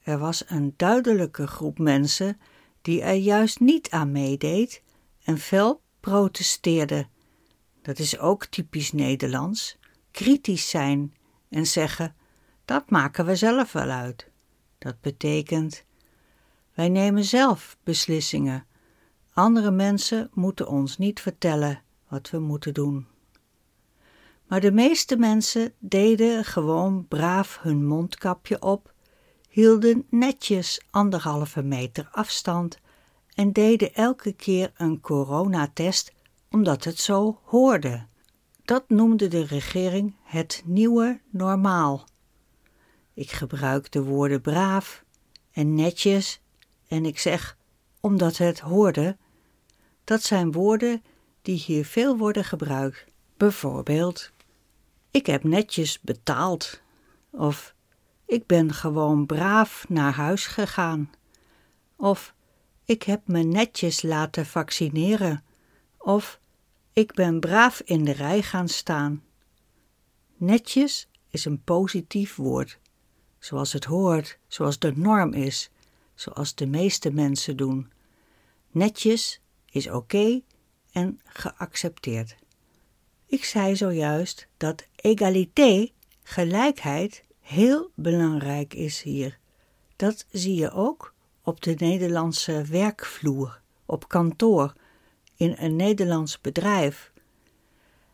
Er 0.05 0.17
was 0.17 0.43
een 0.47 0.74
duidelijke 0.77 1.47
groep 1.47 1.79
mensen 1.79 2.39
die 2.81 3.01
er 3.01 3.13
juist 3.13 3.59
niet 3.59 3.89
aan 3.89 4.12
meedeed 4.12 4.81
en 5.24 5.38
fel 5.38 5.81
protesteerde. 6.00 7.07
Dat 7.81 8.00
is 8.00 8.19
ook 8.19 8.45
typisch 8.45 8.91
Nederlands: 8.91 9.77
kritisch 10.12 10.69
zijn 10.69 11.13
en 11.50 11.65
zeggen: 11.65 12.15
dat 12.65 12.89
maken 12.89 13.25
we 13.25 13.35
zelf 13.35 13.71
wel 13.71 13.89
uit. 13.89 14.29
Dat 14.77 15.01
betekent: 15.01 15.85
wij 16.74 16.89
nemen 16.89 17.24
zelf 17.24 17.77
beslissingen. 17.83 18.65
Andere 19.33 19.71
mensen 19.71 20.29
moeten 20.33 20.67
ons 20.67 20.97
niet 20.97 21.19
vertellen 21.19 21.81
wat 22.07 22.29
we 22.29 22.39
moeten 22.39 22.74
doen. 22.74 23.07
Maar 24.47 24.62
de 24.62 24.71
meeste 24.71 25.17
mensen 25.17 25.74
deden 25.79 26.43
gewoon 26.43 27.07
braaf 27.07 27.59
hun 27.62 27.85
mondkapje 27.85 28.62
op, 28.62 28.93
hielden 29.55 30.05
netjes 30.09 30.81
anderhalve 30.89 31.63
meter 31.63 32.07
afstand 32.12 32.79
en 33.33 33.51
deden 33.51 33.93
elke 33.93 34.33
keer 34.33 34.71
een 34.77 35.01
coronatest 35.01 36.13
omdat 36.50 36.83
het 36.83 37.00
zo 37.00 37.39
hoorde. 37.43 38.05
Dat 38.65 38.89
noemde 38.89 39.27
de 39.27 39.45
regering 39.45 40.15
het 40.24 40.62
nieuwe 40.65 41.21
normaal. 41.29 42.07
Ik 43.13 43.31
gebruik 43.31 43.91
de 43.91 44.03
woorden 44.03 44.41
braaf 44.41 45.03
en 45.51 45.75
netjes 45.75 46.41
en 46.88 47.05
ik 47.05 47.19
zeg 47.19 47.57
omdat 48.00 48.38
het 48.38 48.59
hoorde. 48.59 49.17
Dat 50.03 50.24
zijn 50.24 50.51
woorden 50.51 51.03
die 51.41 51.57
hier 51.57 51.85
veel 51.85 52.17
worden 52.17 52.43
gebruikt. 52.43 53.05
Bijvoorbeeld 53.38 54.31
ik 55.12 55.25
heb 55.25 55.43
netjes 55.43 56.01
betaald. 56.01 56.81
Of 57.31 57.75
ik 58.25 58.46
ben 58.46 58.74
gewoon 58.74 59.25
braaf 59.25 59.86
naar 59.89 60.13
huis 60.13 60.48
gegaan. 60.48 61.12
Of 61.96 62.34
ik 62.86 63.03
heb 63.03 63.27
me 63.27 63.44
netjes 63.44 64.01
laten 64.01 64.46
vaccineren. 64.46 65.44
Of 65.98 66.39
ik 66.94 67.13
ben 67.13 67.39
braaf 67.39 67.82
in 67.86 68.03
de 68.03 68.12
rij 68.12 68.41
gaan 68.41 68.67
staan. 68.67 69.24
Netjes 70.38 71.08
is 71.29 71.46
een 71.46 71.63
positief 71.63 72.36
woord, 72.36 72.79
zoals 73.39 73.74
het 73.74 73.86
hoort, 73.86 74.39
zoals 74.48 74.79
de 74.79 74.94
norm 74.96 75.34
is, 75.34 75.70
zoals 76.13 76.55
de 76.55 76.65
meeste 76.65 77.12
mensen 77.12 77.58
doen. 77.58 77.91
Netjes 78.72 79.41
is 79.70 79.89
oké 79.89 80.41
en 80.91 81.20
geaccepteerd. 81.24 82.36
Ik 83.25 83.44
zei 83.44 83.75
zojuist 83.75 84.48
dat 84.58 84.86
egalité, 84.96 85.89
gelijkheid, 86.24 87.24
heel 87.45 87.91
belangrijk 87.93 88.73
is 88.73 89.01
hier. 89.01 89.37
Dat 89.95 90.25
zie 90.31 90.55
je 90.55 90.71
ook 90.71 91.13
op 91.43 91.61
de 91.61 91.75
Nederlandse 91.77 92.63
werkvloer, 92.63 93.61
op 93.85 94.07
kantoor, 94.07 94.73
in 95.35 95.55
een 95.57 95.75
Nederlands 95.75 96.41
bedrijf. 96.41 97.11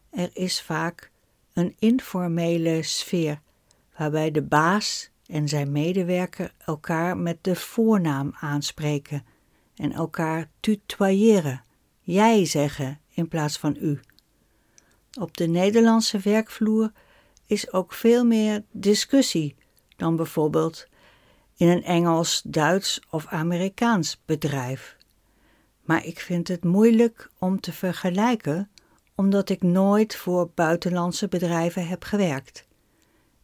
Er 0.09 0.29
is 0.33 0.61
vaak 0.61 1.11
een 1.53 1.75
informele 1.79 2.83
sfeer 2.83 3.41
waarbij 3.97 4.31
de 4.31 4.41
baas 4.41 5.09
en 5.25 5.47
zijn 5.47 5.71
medewerker 5.71 6.53
elkaar 6.57 7.17
met 7.17 7.37
de 7.41 7.55
voornaam 7.55 8.31
aanspreken 8.39 9.25
en 9.75 9.91
elkaar 9.91 10.49
tutoyeren, 10.59 11.63
jij 12.01 12.45
zeggen 12.45 12.99
in 13.13 13.27
plaats 13.27 13.57
van 13.57 13.77
u. 13.79 13.99
Op 15.19 15.37
de 15.37 15.47
Nederlandse 15.47 16.19
werkvloer 16.19 16.91
is 17.51 17.71
ook 17.71 17.93
veel 17.93 18.25
meer 18.25 18.63
discussie 18.71 19.55
dan 19.95 20.15
bijvoorbeeld 20.15 20.87
in 21.55 21.67
een 21.67 21.83
Engels, 21.83 22.41
Duits 22.45 23.01
of 23.09 23.25
Amerikaans 23.25 24.21
bedrijf. 24.25 24.97
Maar 25.81 26.05
ik 26.05 26.19
vind 26.19 26.47
het 26.47 26.63
moeilijk 26.63 27.31
om 27.39 27.59
te 27.59 27.73
vergelijken, 27.73 28.71
omdat 29.15 29.49
ik 29.49 29.61
nooit 29.61 30.15
voor 30.15 30.51
buitenlandse 30.55 31.27
bedrijven 31.27 31.87
heb 31.87 32.03
gewerkt. 32.03 32.67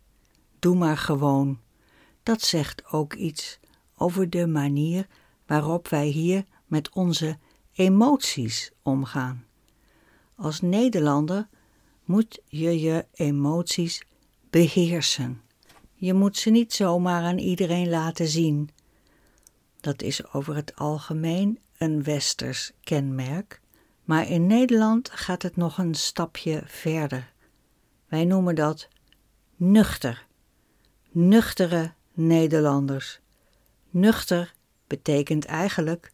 Doe 0.60 0.76
maar 0.76 0.98
gewoon. 0.98 1.60
dat 2.24 2.42
zegt 2.42 2.92
ook 2.92 3.14
iets 3.14 3.60
over 3.96 4.30
de 4.30 4.48
manier 4.48 5.08
waarop 5.46 5.88
wij 5.88 6.08
hier 6.08 6.46
met 6.66 6.90
onze 6.90 7.38
emoties 7.74 8.72
omgaan. 8.82 9.46
Als 10.36 10.62
Nederlander 10.62 11.48
moet 12.06 12.42
je 12.48 12.80
je 12.80 13.06
emoties 13.14 14.04
beheersen. 14.50 15.42
Je 15.94 16.14
moet 16.14 16.38
ze 16.38 16.50
niet 16.50 16.74
zomaar 16.74 17.24
aan 17.24 17.38
iedereen 17.38 17.90
laten 17.90 18.28
zien. 18.28 18.70
Dat 19.80 20.02
is 20.02 20.34
over 20.34 20.56
het 20.56 20.76
algemeen 20.76 21.60
een 21.78 22.04
westers 22.04 22.72
kenmerk, 22.84 23.62
maar 24.04 24.30
in 24.30 24.48
Nederland 24.48 25.10
gaat 25.10 25.42
het 25.42 25.56
nog 25.56 25.78
een 25.78 25.96
stapje 25.96 26.62
verder. 26.66 27.34
Wij 28.08 28.26
noemen 28.26 28.56
dat 28.56 28.88
nuchter. 29.56 30.28
Nuchtere 31.12 31.94
Nederlanders. 32.14 33.20
Nuchter 33.90 34.54
betekent 34.88 35.46
eigenlijk 35.46 36.12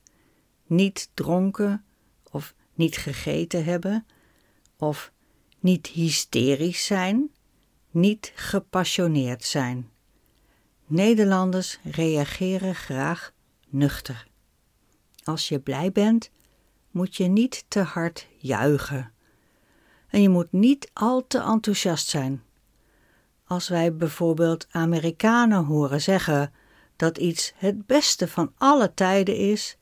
niet 0.66 1.10
dronken 1.14 1.86
of 2.32 2.54
niet 2.74 2.98
gegeten 2.98 3.64
hebben 3.64 4.06
of 4.78 5.12
niet 5.60 5.88
hysterisch 5.88 6.86
zijn, 6.86 7.32
niet 7.92 8.32
gepassioneerd 8.36 9.44
zijn. 9.44 9.90
Nederlanders 10.86 11.80
reageren 11.84 12.76
graag 12.76 13.34
nuchter. 13.68 14.28
Als 15.24 15.50
je 15.50 15.60
blij 15.60 15.92
bent, 15.92 16.30
moet 16.92 17.16
je 17.16 17.28
niet 17.28 17.66
te 17.68 17.80
hard 17.80 18.28
juichen. 18.38 19.12
En 20.08 20.22
je 20.22 20.30
moet 20.30 20.52
niet 20.52 20.90
al 20.94 21.28
te 21.28 21.40
enthousiast 21.40 22.08
zijn. 22.08 22.44
Als 23.48 23.68
wij 23.68 23.96
bijvoorbeeld 23.96 24.68
Amerikanen 24.72 25.66
horen 25.66 26.02
zeggen 26.02 26.54
dat 26.96 27.18
iets 27.18 27.54
het 27.56 27.86
beste 27.86 28.28
van 28.28 28.54
alle 28.58 28.94
tijden 28.94 29.38
is, 29.38 29.78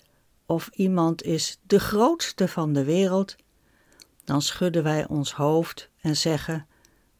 of 0.46 0.70
iemand 0.74 1.24
is 1.24 1.60
de 1.68 1.80
grootste 1.80 2.48
van 2.48 2.74
de 2.74 2.84
wereld, 2.84 3.36
dan 4.24 4.42
schudden 4.42 4.84
wij 4.84 5.08
ons 5.08 5.34
hoofd 5.34 5.90
en 6.02 6.18
zeggen: 6.18 6.68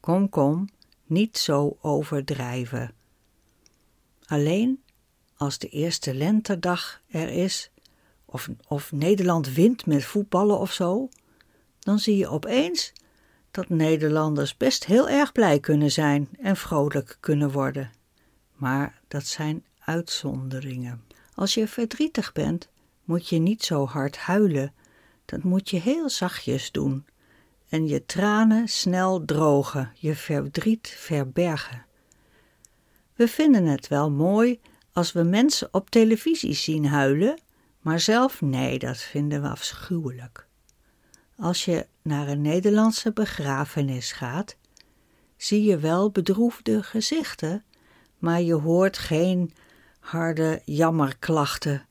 Kom, 0.00 0.28
kom, 0.28 0.68
niet 1.06 1.38
zo 1.38 1.76
overdrijven. 1.80 2.94
Alleen 4.26 4.82
als 5.36 5.58
de 5.58 5.68
eerste 5.68 6.14
lentedag 6.14 7.00
er 7.06 7.28
is, 7.28 7.70
of, 8.24 8.48
of 8.68 8.92
Nederland 8.92 9.52
wint 9.52 9.86
met 9.86 10.04
voetballen 10.04 10.58
of 10.58 10.72
zo, 10.72 11.08
dan 11.78 11.98
zie 11.98 12.16
je 12.16 12.28
opeens 12.28 12.92
dat 13.54 13.68
Nederlanders 13.68 14.56
best 14.56 14.84
heel 14.84 15.08
erg 15.08 15.32
blij 15.32 15.60
kunnen 15.60 15.90
zijn 15.90 16.28
en 16.40 16.56
vrolijk 16.56 17.16
kunnen 17.20 17.50
worden. 17.50 17.90
Maar 18.54 19.00
dat 19.08 19.26
zijn 19.26 19.64
uitzonderingen. 19.78 21.04
Als 21.34 21.54
je 21.54 21.68
verdrietig 21.68 22.32
bent, 22.32 22.68
moet 23.04 23.28
je 23.28 23.38
niet 23.38 23.62
zo 23.62 23.86
hard 23.86 24.16
huilen. 24.16 24.72
Dat 25.24 25.42
moet 25.42 25.70
je 25.70 25.80
heel 25.80 26.10
zachtjes 26.10 26.72
doen. 26.72 27.06
En 27.68 27.86
je 27.86 28.06
tranen 28.06 28.68
snel 28.68 29.24
drogen, 29.24 29.92
je 29.94 30.14
verdriet 30.14 30.88
verbergen. 30.88 31.86
We 33.14 33.28
vinden 33.28 33.64
het 33.66 33.88
wel 33.88 34.10
mooi 34.10 34.60
als 34.92 35.12
we 35.12 35.22
mensen 35.22 35.68
op 35.70 35.90
televisie 35.90 36.54
zien 36.54 36.86
huilen, 36.86 37.40
maar 37.80 38.00
zelf 38.00 38.40
nee, 38.40 38.78
dat 38.78 38.98
vinden 38.98 39.42
we 39.42 39.48
afschuwelijk. 39.48 40.46
Als 41.36 41.64
je 41.64 41.86
naar 42.04 42.28
een 42.28 42.40
Nederlandse 42.40 43.12
begrafenis 43.12 44.12
gaat, 44.12 44.56
zie 45.36 45.62
je 45.62 45.78
wel 45.78 46.10
bedroefde 46.10 46.82
gezichten, 46.82 47.64
maar 48.18 48.42
je 48.42 48.54
hoort 48.54 48.98
geen 48.98 49.54
harde 50.00 50.62
jammerklachten. 50.64 51.86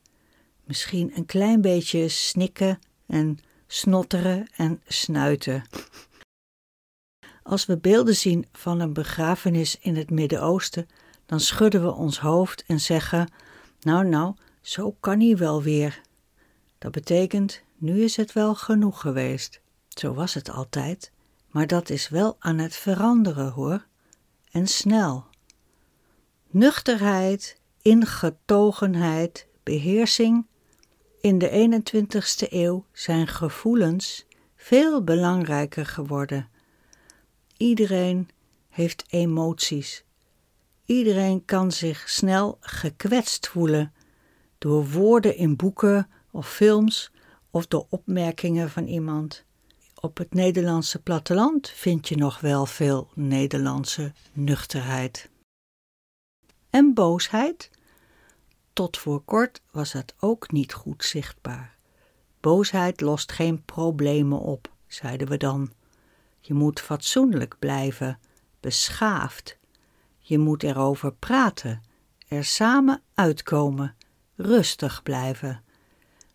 Misschien 0.64 1.12
een 1.16 1.26
klein 1.26 1.60
beetje 1.60 2.08
snikken 2.08 2.78
en 3.06 3.38
snotteren 3.66 4.46
en 4.56 4.80
snuiten. 4.86 5.64
Als 7.42 7.66
we 7.66 7.78
beelden 7.78 8.16
zien 8.16 8.46
van 8.52 8.80
een 8.80 8.92
begrafenis 8.92 9.78
in 9.78 9.96
het 9.96 10.10
Midden-Oosten, 10.10 10.88
dan 11.26 11.40
schudden 11.40 11.82
we 11.82 11.92
ons 11.92 12.18
hoofd 12.18 12.64
en 12.66 12.80
zeggen: 12.80 13.28
Nou, 13.80 14.08
nou, 14.08 14.34
zo 14.60 14.96
kan 15.00 15.20
hij 15.20 15.36
wel 15.36 15.62
weer. 15.62 16.00
Dat 16.78 16.92
betekent: 16.92 17.62
nu 17.76 18.02
is 18.02 18.16
het 18.16 18.32
wel 18.32 18.54
genoeg 18.54 19.00
geweest. 19.00 19.62
Zo 19.94 20.14
was 20.14 20.34
het 20.34 20.50
altijd, 20.50 21.12
maar 21.50 21.66
dat 21.66 21.90
is 21.90 22.08
wel 22.08 22.36
aan 22.38 22.58
het 22.58 22.76
veranderen 22.76 23.50
hoor, 23.50 23.86
en 24.50 24.66
snel. 24.66 25.24
Nuchterheid, 26.50 27.60
ingetogenheid, 27.82 29.46
beheersing. 29.62 30.46
In 31.20 31.38
de 31.38 31.82
21ste 31.82 32.52
eeuw 32.52 32.84
zijn 32.92 33.26
gevoelens 33.26 34.26
veel 34.56 35.04
belangrijker 35.04 35.86
geworden. 35.86 36.48
Iedereen 37.56 38.28
heeft 38.68 39.04
emoties. 39.08 40.04
Iedereen 40.84 41.44
kan 41.44 41.72
zich 41.72 42.08
snel 42.08 42.58
gekwetst 42.60 43.48
voelen 43.48 43.92
door 44.58 44.90
woorden 44.90 45.36
in 45.36 45.56
boeken 45.56 46.08
of 46.30 46.54
films 46.54 47.12
of 47.50 47.66
door 47.66 47.86
opmerkingen 47.88 48.70
van 48.70 48.86
iemand. 48.86 49.44
Op 50.04 50.18
het 50.18 50.34
Nederlandse 50.34 51.02
platteland 51.02 51.68
vind 51.68 52.08
je 52.08 52.16
nog 52.16 52.40
wel 52.40 52.66
veel 52.66 53.08
Nederlandse 53.14 54.12
nuchterheid. 54.32 55.30
En 56.70 56.94
boosheid? 56.94 57.70
Tot 58.72 58.96
voor 58.96 59.22
kort 59.22 59.60
was 59.70 59.92
het 59.92 60.14
ook 60.18 60.52
niet 60.52 60.72
goed 60.72 61.04
zichtbaar. 61.04 61.76
Boosheid 62.40 63.00
lost 63.00 63.32
geen 63.32 63.64
problemen 63.64 64.38
op, 64.38 64.72
zeiden 64.86 65.28
we 65.28 65.36
dan. 65.36 65.72
Je 66.40 66.54
moet 66.54 66.80
fatsoenlijk 66.80 67.58
blijven, 67.58 68.18
beschaafd. 68.60 69.58
Je 70.18 70.38
moet 70.38 70.62
erover 70.62 71.12
praten, 71.12 71.82
er 72.28 72.44
samen 72.44 73.02
uitkomen, 73.14 73.94
rustig 74.36 75.02
blijven. 75.02 75.62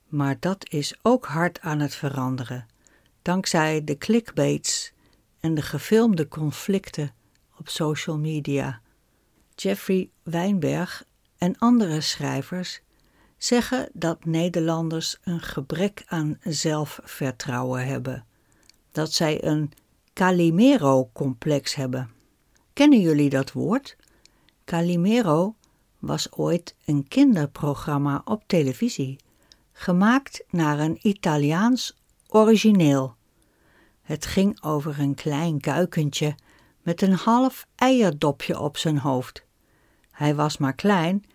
Maar 0.08 0.38
dat 0.40 0.70
is 0.70 1.00
ook 1.02 1.26
hard 1.26 1.60
aan 1.62 1.80
het 1.80 1.96
veranderen, 1.96 2.68
dankzij 3.22 3.84
de 3.84 3.98
clickbaits 3.98 4.94
en 5.40 5.54
de 5.54 5.62
gefilmde 5.62 6.28
conflicten 6.28 7.14
op 7.58 7.70
social 7.70 8.18
media. 8.18 8.82
Jeffrey 9.56 10.10
Wijnberg 10.24 11.06
en 11.38 11.58
andere 11.58 12.02
schrijvers 12.02 12.82
zeggen 13.38 13.90
dat 13.94 14.26
Nederlanders 14.26 15.18
een 15.24 15.42
gebrek 15.42 16.04
aan 16.06 16.40
zelfvertrouwen 16.44 17.86
hebben, 17.86 18.26
dat 18.92 19.14
zij 19.14 19.44
een 19.44 19.72
Calimero-complex 20.14 21.76
hebben. 21.76 22.12
Kennen 22.74 23.02
jullie 23.02 23.30
dat 23.30 23.52
woord? 23.52 23.98
Calimero 24.66 25.56
was 26.00 26.32
ooit 26.32 26.76
een 26.86 27.08
kinderprogramma 27.08 28.22
op 28.26 28.44
televisie, 28.48 29.20
gemaakt 29.72 30.44
naar 30.50 30.80
een 30.80 31.00
Italiaans 31.02 31.99
origineel. 32.30 33.16
Het 34.02 34.26
ging 34.26 34.64
over 34.64 35.00
een 35.00 35.16
klein 35.16 35.60
kuikentje 35.60 36.36
met 36.82 37.02
een 37.02 37.14
half 37.14 37.68
eierdopje 37.76 38.60
op 38.60 38.78
zijn 38.78 38.98
hoofd. 38.98 39.46
Hij 40.12 40.36
was 40.36 40.58
maar 40.58 40.76
klein 40.76 41.26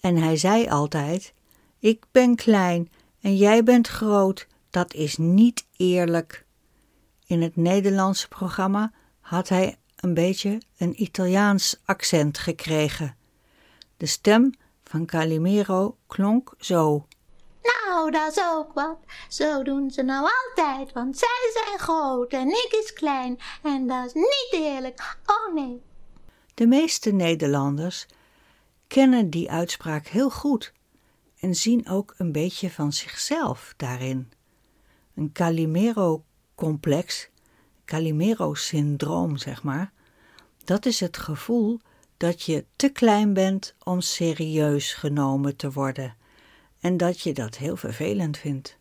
en 0.00 0.16
hij 0.16 0.36
zei 0.36 0.68
altijd: 0.68 1.34
Ik 1.78 2.04
ben 2.10 2.34
klein 2.34 2.90
en 3.20 3.36
jij 3.36 3.62
bent 3.62 3.88
groot, 3.88 4.46
dat 4.70 4.94
is 4.94 5.16
niet 5.16 5.66
eerlijk. 5.76 6.44
In 7.26 7.42
het 7.42 7.56
Nederlandse 7.56 8.28
programma 8.28 8.92
had 9.20 9.48
hij 9.48 9.76
een 9.96 10.14
beetje 10.14 10.60
een 10.76 11.02
Italiaans 11.02 11.80
accent 11.84 12.38
gekregen. 12.38 13.16
De 13.96 14.06
stem 14.06 14.54
van 14.84 15.06
Calimero 15.06 15.96
klonk 16.06 16.54
zo. 16.58 17.06
Nou, 17.62 18.10
dat 18.10 18.30
is 18.30 18.42
ook 18.52 18.72
wat. 18.72 18.98
Zo 19.28 19.62
doen 19.62 19.90
ze 19.90 20.02
nou 20.02 20.28
altijd, 20.46 20.92
want 20.92 21.18
zij 21.18 21.50
zijn 21.52 21.78
groot 21.78 22.32
en 22.32 22.48
ik 22.48 22.78
is 22.82 22.92
klein. 22.92 23.38
En 23.62 23.86
dat 23.86 24.06
is 24.06 24.12
niet 24.12 24.48
eerlijk. 24.50 25.16
Oh 25.26 25.54
nee. 25.54 25.82
De 26.54 26.66
meeste 26.66 27.12
Nederlanders 27.12 28.06
kennen 28.86 29.30
die 29.30 29.50
uitspraak 29.50 30.06
heel 30.06 30.30
goed 30.30 30.72
en 31.38 31.54
zien 31.54 31.88
ook 31.88 32.14
een 32.16 32.32
beetje 32.32 32.70
van 32.70 32.92
zichzelf 32.92 33.74
daarin. 33.76 34.32
Een 35.14 35.32
Calimero-complex, 35.32 37.28
Calimero-syndroom 37.84 39.36
zeg 39.36 39.62
maar, 39.62 39.92
dat 40.64 40.86
is 40.86 41.00
het 41.00 41.16
gevoel 41.16 41.80
dat 42.16 42.42
je 42.42 42.64
te 42.76 42.88
klein 42.88 43.32
bent 43.32 43.74
om 43.84 44.00
serieus 44.00 44.92
genomen 44.94 45.56
te 45.56 45.72
worden 45.72 46.16
en 46.82 46.96
dat 46.96 47.20
je 47.20 47.32
dat 47.32 47.56
heel 47.56 47.76
vervelend 47.76 48.38
vindt. 48.38 48.78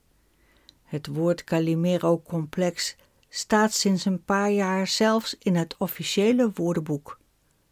Het 0.83 1.07
woord 1.07 1.43
Calimero-complex 1.43 2.95
staat 3.29 3.73
sinds 3.73 4.05
een 4.05 4.23
paar 4.23 4.51
jaar 4.51 4.87
zelfs 4.87 5.35
in 5.39 5.55
het 5.55 5.75
officiële 5.77 6.51
woordenboek. 6.53 7.19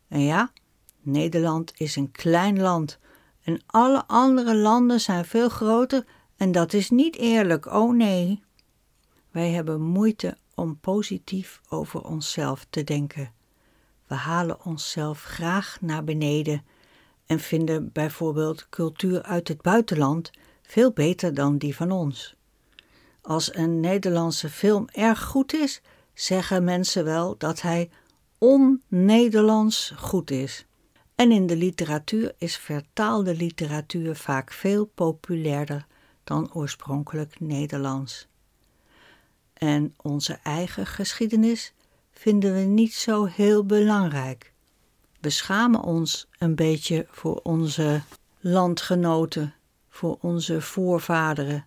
En 0.08 0.22
ja, 0.22 0.52
Nederland 1.02 1.74
is 1.76 1.96
een 1.96 2.12
klein 2.12 2.60
land 2.60 3.00
en 3.44 3.62
alle 3.65 4.06
andere 4.08 4.56
landen 4.56 5.00
zijn 5.00 5.26
veel 5.26 5.50
groter 5.50 6.06
en 6.38 6.52
dat 6.52 6.74
is 6.74 6.89
niet 6.89 7.15
eerlijk, 7.15 7.65
oh 7.65 7.96
nee. 7.96 8.44
Wij 9.32 9.50
hebben 9.50 9.82
moeite 9.82 10.38
om 10.56 10.80
positief 10.80 11.62
over 11.70 12.04
onszelf 12.04 12.65
te 12.70 12.84
denken. 12.84 13.34
We 14.08 14.15
halen 14.15 14.65
onszelf 14.65 15.24
graag 15.24 15.78
naar 15.82 16.04
beneden 16.04 16.65
en 17.30 17.39
vinden 17.39 17.92
bijvoorbeeld 17.92 18.70
cultuur 18.70 19.24
uit 19.24 19.48
het 19.48 19.62
buitenland 19.62 20.32
veel 20.62 20.92
beter 20.92 21.34
dan 21.34 21.58
die 21.58 21.76
van 21.76 21.92
ons. 21.92 22.36
Als 23.22 23.56
een 23.56 23.80
Nederlandse 23.80 24.50
film 24.50 24.88
erg 24.92 25.24
goed 25.24 25.54
is, 25.54 25.82
zeggen 26.13 26.63
mensen 26.63 27.04
wel 27.04 27.38
dat 27.38 27.62
hij 27.62 27.89
on-Nederlands 28.38 29.94
goed 29.96 30.32
is. 30.32 30.65
En 31.15 31.32
in 31.32 31.48
de 31.48 31.56
literatuur 31.56 32.34
is 32.38 32.58
vertaalde 32.58 33.36
literatuur 33.36 34.15
vaak 34.15 34.52
veel 34.52 34.86
populairder 34.86 35.86
dan 36.24 36.54
oorspronkelijk 36.54 37.39
Nederlands. 37.39 38.28
En 39.54 39.94
onze 39.98 40.39
eigen 40.44 40.86
geschiedenis 40.86 41.74
vinden 42.12 42.54
we 42.54 42.60
niet 42.60 42.94
zo 42.94 43.26
heel 43.26 43.65
belangrijk. 43.65 44.54
We 45.19 45.29
schamen 45.29 45.82
ons 45.82 46.27
een 46.38 46.55
beetje 46.55 47.08
voor 47.10 47.39
onze 47.43 48.01
landgenoten, 48.39 49.53
voor 49.89 50.17
onze 50.21 50.62
voorvaderen. 50.62 51.65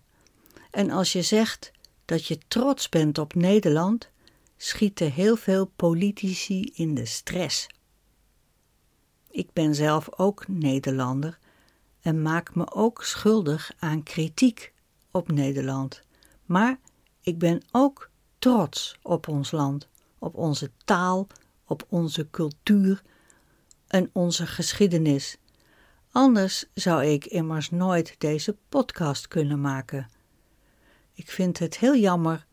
En 0.71 0.89
als 0.91 1.11
je 1.11 1.21
zegt 1.21 1.71
dat 2.05 2.25
je 2.25 2.37
trots 2.47 2.89
bent 2.89 3.17
op 3.17 3.33
Nederland, 3.33 4.09
schieten 4.57 5.11
heel 5.11 5.35
veel 5.35 5.65
politici 5.65 6.71
in 6.73 6.93
de 6.93 7.05
stress. 7.05 7.67
Ik 9.29 9.53
ben 9.53 9.75
zelf 9.75 10.19
ook 10.19 10.47
Nederlander 10.47 11.39
en 12.01 12.21
maak 12.21 12.55
me 12.55 12.71
ook 12.71 13.03
schuldig 13.03 13.71
aan 13.79 14.03
kritiek 14.03 14.73
op 15.11 15.31
Nederland. 15.31 16.01
Maar 16.45 16.79
ik 17.21 17.39
ben 17.39 17.61
ook 17.71 18.09
trots 18.39 18.97
op 19.01 19.27
ons 19.27 19.51
land, 19.51 19.87
op 20.19 20.35
onze 20.35 20.71
taal, 20.85 21.27
op 21.65 21.85
onze 21.89 22.29
cultuur 22.29 23.03
en 23.93 24.09
onze 24.13 24.47
geschiedenis. 24.47 25.37
Anders 26.11 26.65
zou 26.73 27.05
ik 27.05 27.25
immers 27.25 27.69
nooit 27.69 28.15
deze 28.17 28.57
podcast 28.69 29.27
kunnen 29.27 29.61
maken. 29.61 30.09
Ik 31.13 31.31
vind 31.31 31.59
het 31.59 31.77
heel 31.77 31.95
jammer 31.95 32.45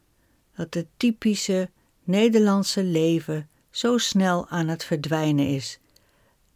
dat 0.55 0.74
het 0.74 0.87
typische 0.96 1.70
Nederlandse 2.05 2.85
leven 2.85 3.48
zo 3.70 3.98
snel 3.98 4.48
aan 4.48 4.68
het 4.68 4.85
verdwijnen 4.85 5.46
is. 5.46 5.79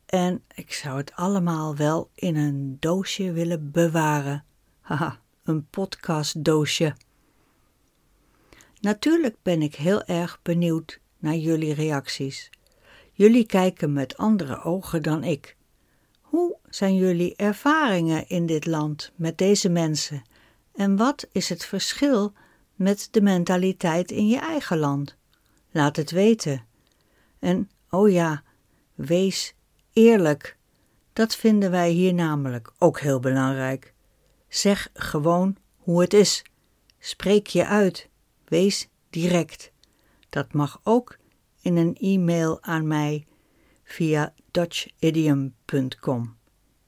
En 0.06 0.42
ik 0.54 0.72
zou 0.72 0.96
het 0.96 1.12
allemaal 1.12 1.76
wel 1.76 2.10
in 2.14 2.36
een 2.36 2.76
doosje 2.80 3.32
willen 3.32 3.70
bewaren. 3.70 4.44
Haha, 4.80 5.20
een 5.42 5.66
podcastdoosje. 5.66 6.96
Natuurlijk 8.80 9.36
ben 9.42 9.62
ik 9.62 9.74
heel 9.74 10.04
erg 10.04 10.40
benieuwd 10.42 11.00
naar 11.18 11.36
jullie 11.36 11.74
reacties. 11.74 12.50
Jullie 13.16 13.46
kijken 13.46 13.92
met 13.92 14.16
andere 14.16 14.62
ogen 14.62 15.02
dan 15.02 15.24
ik. 15.24 15.56
Hoe 16.20 16.56
zijn 16.68 16.94
jullie 16.94 17.36
ervaringen 17.36 18.28
in 18.28 18.46
dit 18.46 18.66
land 18.66 19.12
met 19.16 19.38
deze 19.38 19.68
mensen? 19.68 20.22
En 20.72 20.96
wat 20.96 21.28
is 21.32 21.48
het 21.48 21.64
verschil 21.64 22.32
met 22.74 23.08
de 23.10 23.20
mentaliteit 23.20 24.10
in 24.10 24.28
je 24.28 24.38
eigen 24.38 24.78
land? 24.78 25.16
Laat 25.70 25.96
het 25.96 26.10
weten. 26.10 26.64
En, 27.38 27.70
oh 27.90 28.10
ja, 28.10 28.42
wees 28.94 29.54
eerlijk. 29.92 30.56
Dat 31.12 31.36
vinden 31.36 31.70
wij 31.70 31.90
hier 31.90 32.14
namelijk 32.14 32.72
ook 32.78 33.00
heel 33.00 33.20
belangrijk. 33.20 33.94
Zeg 34.48 34.88
gewoon 34.94 35.56
hoe 35.76 36.00
het 36.00 36.14
is. 36.14 36.42
Spreek 36.98 37.46
je 37.46 37.66
uit. 37.66 38.08
Wees 38.44 38.88
direct. 39.10 39.72
Dat 40.28 40.52
mag 40.52 40.80
ook 40.82 41.16
in 41.64 41.76
een 41.76 41.96
e-mail 42.00 42.58
aan 42.60 42.86
mij 42.86 43.26
via 43.84 44.32
dutchidiom.com. 44.50 46.36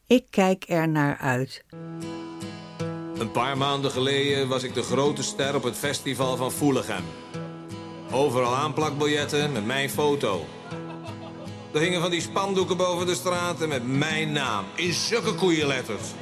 Ik 0.07 0.27
kijk 0.31 0.65
er 0.69 0.89
naar 0.89 1.17
uit. 1.17 1.65
Een 3.19 3.31
paar 3.31 3.57
maanden 3.57 3.91
geleden 3.91 4.49
was 4.49 4.63
ik 4.63 4.75
de 4.75 4.83
grote 4.83 5.23
ster 5.23 5.55
op 5.55 5.63
het 5.63 5.77
festival 5.77 6.37
van 6.37 6.53
Voelichem. 6.53 7.05
Overal 8.11 8.55
aanplakbiljetten 8.55 9.53
met 9.53 9.67
mijn 9.67 9.91
foto. 9.91 10.45
Er 11.73 11.81
hingen 11.81 12.01
van 12.01 12.11
die 12.11 12.21
spandoeken 12.21 12.77
boven 12.77 13.07
de 13.07 13.15
straten 13.15 13.69
met 13.69 13.87
mijn 13.87 14.33
naam 14.33 14.65
in 14.75 14.93
zulke 14.93 15.35
koeienletters. 15.35 16.13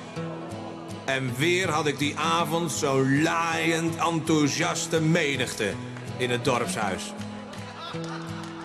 En 1.05 1.37
weer 1.37 1.69
had 1.71 1.87
ik 1.87 1.99
die 1.99 2.17
avond 2.17 2.73
zo'n 2.73 3.23
laaiend 3.23 3.97
enthousiaste 3.97 5.01
menigte 5.01 5.73
in 6.17 6.31
het 6.31 6.45
dorpshuis. 6.45 7.13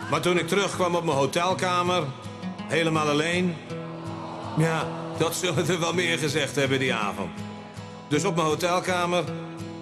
Maar 0.09 0.21
toen 0.21 0.37
ik 0.37 0.47
terugkwam 0.47 0.95
op 0.95 1.03
mijn 1.03 1.17
hotelkamer, 1.17 2.03
helemaal 2.67 3.07
alleen... 3.07 3.55
Ja, 4.57 4.87
dat 5.17 5.35
zullen 5.35 5.67
er 5.67 5.79
wel 5.79 5.93
meer 5.93 6.17
gezegd 6.17 6.55
hebben 6.55 6.79
die 6.79 6.93
avond. 6.93 7.29
Dus 8.07 8.25
op 8.25 8.35
mijn 8.35 8.47
hotelkamer 8.47 9.23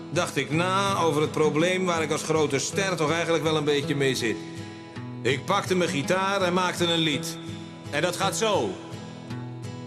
dacht 0.10 0.36
ik 0.36 0.52
na 0.52 0.98
over 0.98 1.22
het 1.22 1.32
probleem 1.32 1.86
waar 1.86 2.02
ik 2.02 2.12
als 2.12 2.24
grote 2.24 2.60
ster 2.60 2.96
toch 2.96 3.12
eigenlijk 3.12 3.44
wel 3.44 3.58
een 3.58 3.64
beetje 3.64 3.96
mee 3.96 4.16
zit. 4.16 4.38
Ik 5.22 5.46
pakte 5.46 5.76
mijn 5.76 5.90
gitaar 5.90 6.42
en 6.42 6.54
maakte 6.54 6.86
een 6.86 7.00
lied. 7.00 7.38
En 7.90 8.02
dat 8.02 8.16
gaat 8.16 8.38
zo. 8.38 8.70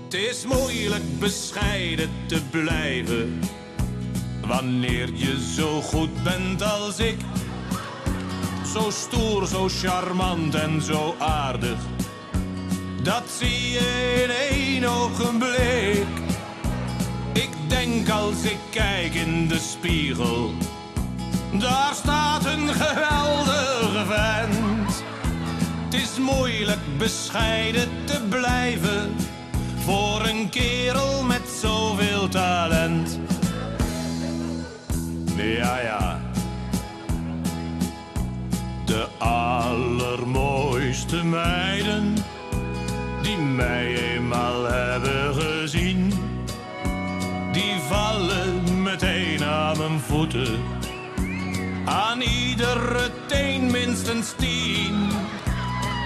Het 0.05 0.15
is 0.15 0.45
moeilijk 0.45 1.19
bescheiden 1.19 2.11
te 2.27 2.43
blijven. 2.51 3.41
Wanneer 4.47 5.09
je 5.15 5.53
zo 5.57 5.81
goed 5.81 6.23
bent 6.23 6.63
als 6.63 6.99
ik. 6.99 7.17
Zo 8.73 8.91
stoer, 8.91 9.47
zo 9.47 9.69
charmant 9.69 10.55
en 10.55 10.83
zo 10.83 11.15
aardig. 11.19 11.79
Dat 13.03 13.23
zie 13.39 13.71
je 13.71 14.23
in 14.25 14.57
één 14.57 14.85
ogenblik. 14.85 16.07
Ik 17.33 17.51
denk 17.69 18.09
als 18.09 18.43
ik 18.43 18.59
kijk 18.71 19.15
in 19.15 19.49
de 19.49 19.59
spiegel. 19.59 20.51
Daar 21.53 21.95
staat 21.95 22.45
een 22.45 22.69
geweldige 22.69 24.05
vent. 24.07 25.03
Het 25.85 25.95
is 25.95 26.19
moeilijk 26.19 26.99
bescheiden 26.99 27.89
te 28.05 28.23
blijven 28.29 29.15
voor 29.85 30.27
een 30.27 30.49
kerel 30.49 31.23
met 31.23 31.49
zoveel 31.61 32.29
talent. 32.29 33.19
Ja, 35.37 35.81
ja. 35.81 36.20
De 39.01 39.25
allermooiste 39.25 41.25
meiden 41.25 42.15
die 43.23 43.37
mij 43.37 43.97
eenmaal 43.97 44.65
hebben 44.65 45.35
gezien, 45.35 46.13
die 47.53 47.75
vallen 47.89 48.83
meteen 48.83 49.45
aan 49.45 49.79
mijn 49.79 50.01
voeten. 50.01 50.63
Aan 51.85 52.21
iedere 52.21 53.11
teen 53.27 53.71
minstens 53.71 54.35
tien. 54.37 55.09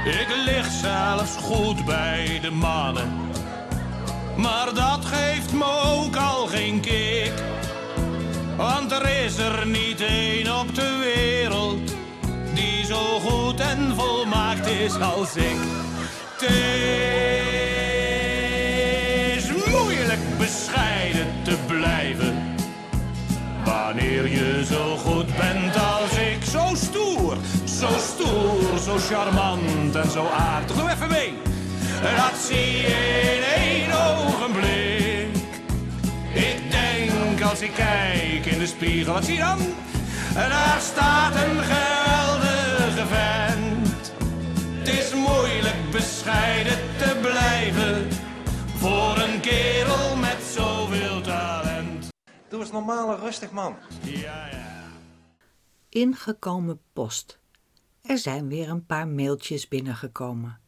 Ik 0.05 0.27
lig 0.45 0.67
zelfs 0.67 1.37
goed 1.37 1.85
bij 1.85 2.39
de 2.43 2.51
mannen. 2.51 3.13
Maar 4.37 4.75
dat 4.75 5.05
geeft 5.05 5.53
me 5.53 5.97
ook 5.97 6.17
al 6.17 6.47
geen 6.47 6.81
kick. 6.81 7.33
Want 8.57 8.93
er 8.93 9.25
is 9.25 9.39
er 9.39 9.67
niet 9.67 10.01
één 10.01 10.61
op 10.61 10.75
de 10.75 10.99
wereld 11.03 11.94
goed 13.45 13.61
en 13.61 13.95
volmaakt 13.97 14.67
is 14.67 15.01
als 15.01 15.37
ik. 15.37 15.57
Het 16.37 16.51
is 19.37 19.71
moeilijk 19.71 20.39
bescheiden 20.39 21.27
te 21.43 21.57
blijven. 21.67 22.55
Wanneer 23.65 24.29
je 24.29 24.65
zo 24.71 24.97
goed 24.97 25.37
bent 25.37 25.77
als 25.77 26.19
ik, 26.19 26.45
zo 26.51 26.75
stoer, 26.75 27.37
zo 27.65 27.89
stoer, 27.99 28.79
zo 28.85 28.97
charmant 29.15 29.95
en 29.95 30.11
zo 30.11 30.27
aardig. 30.29 30.77
Doe 30.77 30.91
even 30.91 31.09
mee. 31.09 31.35
Dat 32.17 32.39
zie 32.47 32.77
je 32.77 33.37
in 33.37 33.63
één 33.63 33.91
ogenblik. 33.93 35.37
Ik 36.33 36.71
denk 36.71 37.43
als 37.51 37.61
ik 37.61 37.73
kijk 37.75 38.47
in 38.47 38.59
de 38.59 38.67
spiegel, 38.67 39.13
wat 39.13 39.25
zie 39.25 39.35
je 39.35 39.41
dan? 39.41 39.59
Daar 40.35 40.79
staat 40.81 41.35
een 41.35 41.63
vent. 43.07 44.13
Het 44.79 44.89
is 44.89 45.15
moeilijk 45.15 45.91
bescheiden 45.91 46.79
te 46.99 47.19
blijven 47.21 48.13
voor 48.77 49.19
een 49.19 49.41
kerel 49.41 50.17
met 50.17 50.43
zoveel 50.43 51.21
talent. 51.21 52.09
Doe 52.49 52.61
eens 52.61 52.73
normaal 52.73 53.15
en 53.15 53.21
rustig, 53.21 53.51
man. 53.51 53.77
Ja, 54.03 54.47
ja. 54.47 54.83
Ingekomen 55.89 56.81
post. 56.93 57.39
Er 58.03 58.19
zijn 58.19 58.49
weer 58.49 58.69
een 58.69 58.87
paar 58.87 59.09
mailtjes 59.09 59.69
binnengekomen. 59.69 60.61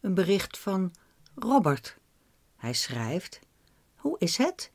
Een 0.00 0.14
bericht 0.14 0.58
van 0.58 0.94
Robert. 1.34 1.96
Hij 2.56 2.72
schrijft: 2.72 3.40
Hoe 3.96 4.18
is 4.18 4.36
het? 4.36 4.72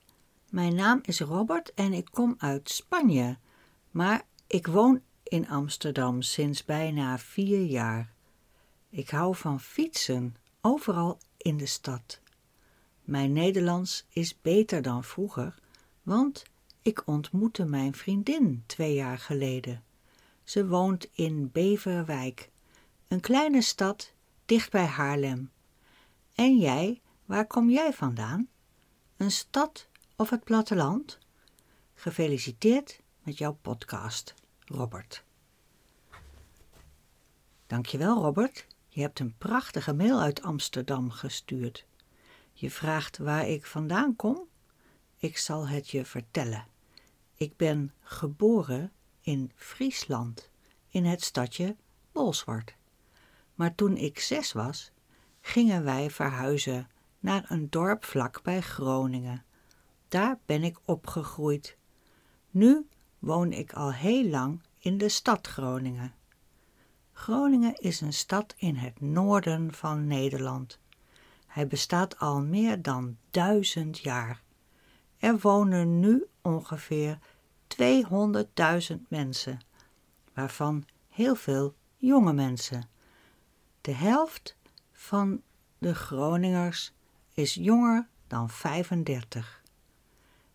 Mijn 0.50 0.76
naam 0.76 1.00
is 1.02 1.20
Robert 1.20 1.74
en 1.74 1.94
ik 1.94 2.08
kom 2.12 2.36
uit 2.38 2.70
Spanje, 2.70 3.38
maar 3.92 4.22
ik 4.48 4.68
woon 4.68 5.02
in 5.32 5.50
Amsterdam 5.50 6.22
sinds 6.22 6.66
bijna 6.66 7.18
vier 7.18 7.62
jaar. 7.66 8.14
Ik 8.90 9.10
hou 9.10 9.36
van 9.36 9.60
fietsen, 9.60 10.36
overal 10.62 11.20
in 11.38 11.58
de 11.58 11.66
stad. 11.66 12.20
Mijn 13.02 13.34
Nederlands 13.34 14.06
is 14.10 14.42
beter 14.42 14.82
dan 14.82 15.04
vroeger, 15.04 15.56
want 16.04 16.44
ik 16.82 17.08
ontmoette 17.08 17.66
mijn 17.66 17.96
vriendin 17.96 18.64
twee 18.66 18.94
jaar 18.94 19.18
geleden. 19.18 19.84
Ze 20.44 20.68
woont 20.68 21.08
in 21.14 21.52
Beverwijk, 21.52 22.50
een 23.08 23.20
kleine 23.20 23.62
stad 23.62 24.14
dicht 24.46 24.72
bij 24.72 24.86
Haarlem. 24.86 25.52
En 26.34 26.58
jij, 26.58 27.02
waar 27.26 27.48
kom 27.48 27.70
jij 27.70 27.94
vandaan? 27.94 28.50
Een 29.18 29.32
stad 29.32 29.88
of 30.16 30.30
het 30.30 30.44
platteland? 30.44 31.18
Gefeliciteerd 31.94 33.02
met 33.24 33.38
jouw 33.38 33.58
podcast, 33.62 34.34
Robert. 34.72 35.24
Dankjewel, 37.68 38.22
Robert. 38.22 38.68
Je 38.88 39.02
hebt 39.02 39.20
een 39.20 39.36
prachtige 39.38 39.94
mail 39.94 40.22
uit 40.22 40.42
Amsterdam 40.42 41.10
gestuurd. 41.10 41.86
Je 42.54 42.72
vraagt 42.72 43.18
waar 43.18 43.48
ik 43.48 43.66
vandaan 43.66 44.16
kom? 44.16 44.48
Ik 45.18 45.38
zal 45.38 45.68
het 45.68 45.90
je 45.90 46.06
vertellen. 46.06 46.66
Ik 47.36 47.58
ben 47.58 47.94
geboren 48.02 48.92
in 49.22 49.52
Friesland, 49.56 50.50
in 50.90 51.06
het 51.06 51.24
stadje 51.24 51.76
Bolsward. 52.12 52.76
Maar 53.56 53.76
toen 53.76 53.98
ik 53.98 54.20
zes 54.20 54.52
was, 54.52 54.92
gingen 55.42 55.84
wij 55.84 56.10
verhuizen 56.10 56.90
naar 57.20 57.46
een 57.48 57.70
dorp 57.70 58.06
vlak 58.06 58.42
bij 58.44 58.62
Groningen. 58.62 59.44
Daar 60.08 60.40
ben 60.46 60.64
ik 60.64 60.80
opgegroeid. 60.86 61.78
Nu 62.50 62.88
woon 63.22 63.52
ik 63.52 63.74
al 63.74 63.94
heel 63.94 64.30
lang 64.30 64.62
in 64.80 64.98
de 64.98 65.10
stad 65.10 65.48
Groningen. 65.48 66.14
Groningen 67.12 67.76
is 67.76 68.02
een 68.02 68.14
stad 68.14 68.54
in 68.58 68.76
het 68.76 69.02
noorden 69.02 69.74
van 69.74 70.08
Nederland. 70.08 70.80
Hij 71.48 71.68
bestaat 71.68 72.20
al 72.20 72.42
meer 72.42 72.82
dan 72.82 73.18
duizend 73.30 74.00
jaar. 74.00 74.42
Er 75.18 75.40
wonen 75.40 76.00
nu 76.00 76.26
ongeveer 76.42 77.20
200.000 77.68 78.96
mensen, 79.08 79.60
waarvan 80.34 80.86
heel 81.10 81.36
veel 81.36 81.76
jonge 81.98 82.34
mensen. 82.34 82.90
De 83.82 83.94
helft 83.94 84.58
van 84.92 85.42
de 85.78 85.96
Groningers 85.96 86.94
is 87.34 87.54
jonger 87.54 88.08
dan 88.28 88.50
35. 88.50 89.64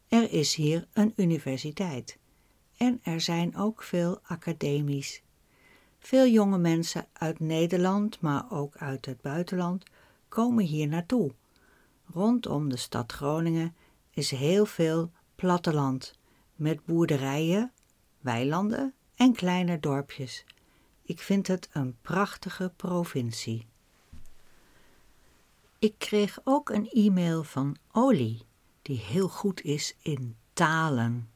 Er 0.08 0.32
is 0.32 0.54
hier 0.54 0.86
een 0.92 1.12
universiteit 1.16 2.18
en 2.76 3.00
er 3.02 3.20
zijn 3.20 3.56
ook 3.56 3.82
veel 3.82 4.20
academies. 4.22 5.22
Veel 5.98 6.26
jonge 6.26 6.58
mensen 6.58 7.06
uit 7.12 7.40
Nederland, 7.40 8.20
maar 8.20 8.50
ook 8.50 8.76
uit 8.76 9.06
het 9.06 9.20
buitenland, 9.20 9.84
komen 10.28 10.64
hier 10.64 10.88
naartoe. 10.88 11.32
Rondom 12.12 12.68
de 12.68 12.76
stad 12.76 13.12
Groningen 13.12 13.74
is 14.10 14.30
heel 14.30 14.66
veel 14.66 15.10
platteland 15.34 16.14
met 16.54 16.84
boerderijen, 16.84 17.72
weilanden 18.20 18.94
en 19.14 19.32
kleine 19.32 19.80
dorpjes. 19.80 20.44
Ik 21.02 21.20
vind 21.20 21.46
het 21.46 21.68
een 21.72 21.96
prachtige 22.02 22.72
provincie. 22.76 23.66
Ik 25.78 25.94
kreeg 25.98 26.38
ook 26.44 26.70
een 26.70 26.90
e-mail 26.90 27.44
van 27.44 27.76
Oli, 27.92 28.42
die 28.82 28.98
heel 28.98 29.28
goed 29.28 29.62
is 29.62 29.96
in 30.02 30.36
talen. 30.52 31.30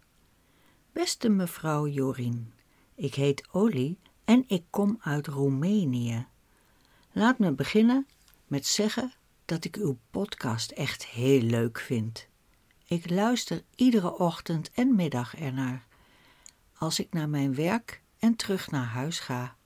Beste 0.93 1.29
mevrouw 1.29 1.87
Jorien, 1.87 2.53
ik 2.95 3.15
heet 3.15 3.49
Oli 3.51 3.99
en 4.25 4.45
ik 4.47 4.65
kom 4.71 4.99
uit 5.01 5.27
Roemenië. 5.27 6.27
Laat 7.13 7.39
me 7.39 7.53
beginnen 7.53 8.07
met 8.47 8.67
zeggen 8.67 9.13
dat 9.45 9.65
ik 9.65 9.77
uw 9.77 9.99
podcast 10.11 10.71
echt 10.71 11.07
heel 11.07 11.41
leuk 11.41 11.79
vind. 11.79 12.29
Ik 12.85 13.11
luister 13.11 13.63
iedere 13.75 14.19
ochtend 14.19 14.71
en 14.71 14.95
middag 14.95 15.37
ernaar, 15.37 15.87
als 16.75 16.99
ik 16.99 17.13
naar 17.13 17.29
mijn 17.29 17.55
werk 17.55 18.03
en 18.19 18.37
terug 18.37 18.71
naar 18.71 18.87
huis 18.87 19.19
ga. 19.21 19.57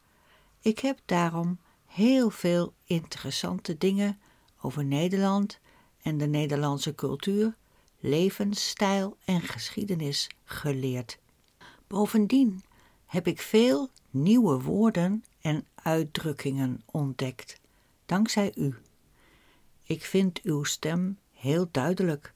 Ik 0.60 0.78
heb 0.78 0.98
daarom 1.04 1.58
heel 1.86 2.30
veel 2.30 2.74
interessante 2.84 3.78
dingen 3.78 4.20
over 4.60 4.84
Nederland 4.84 5.60
en 6.02 6.18
de 6.18 6.26
Nederlandse 6.26 6.94
cultuur, 6.94 7.56
levensstijl 8.04 9.16
en 9.24 9.40
geschiedenis 9.40 10.28
geleerd. 10.44 11.18
Bovendien 11.86 12.64
heb 13.06 13.26
ik 13.26 13.40
veel 13.40 13.90
nieuwe 14.10 14.60
woorden 14.60 15.24
en 15.40 15.66
uitdrukkingen 15.74 16.82
ontdekt, 16.86 17.60
dankzij 18.06 18.52
u. 18.56 18.74
Ik 19.82 20.04
vind 20.04 20.42
uw 20.42 20.64
stem 20.64 21.18
heel 21.32 21.68
duidelijk 21.70 22.32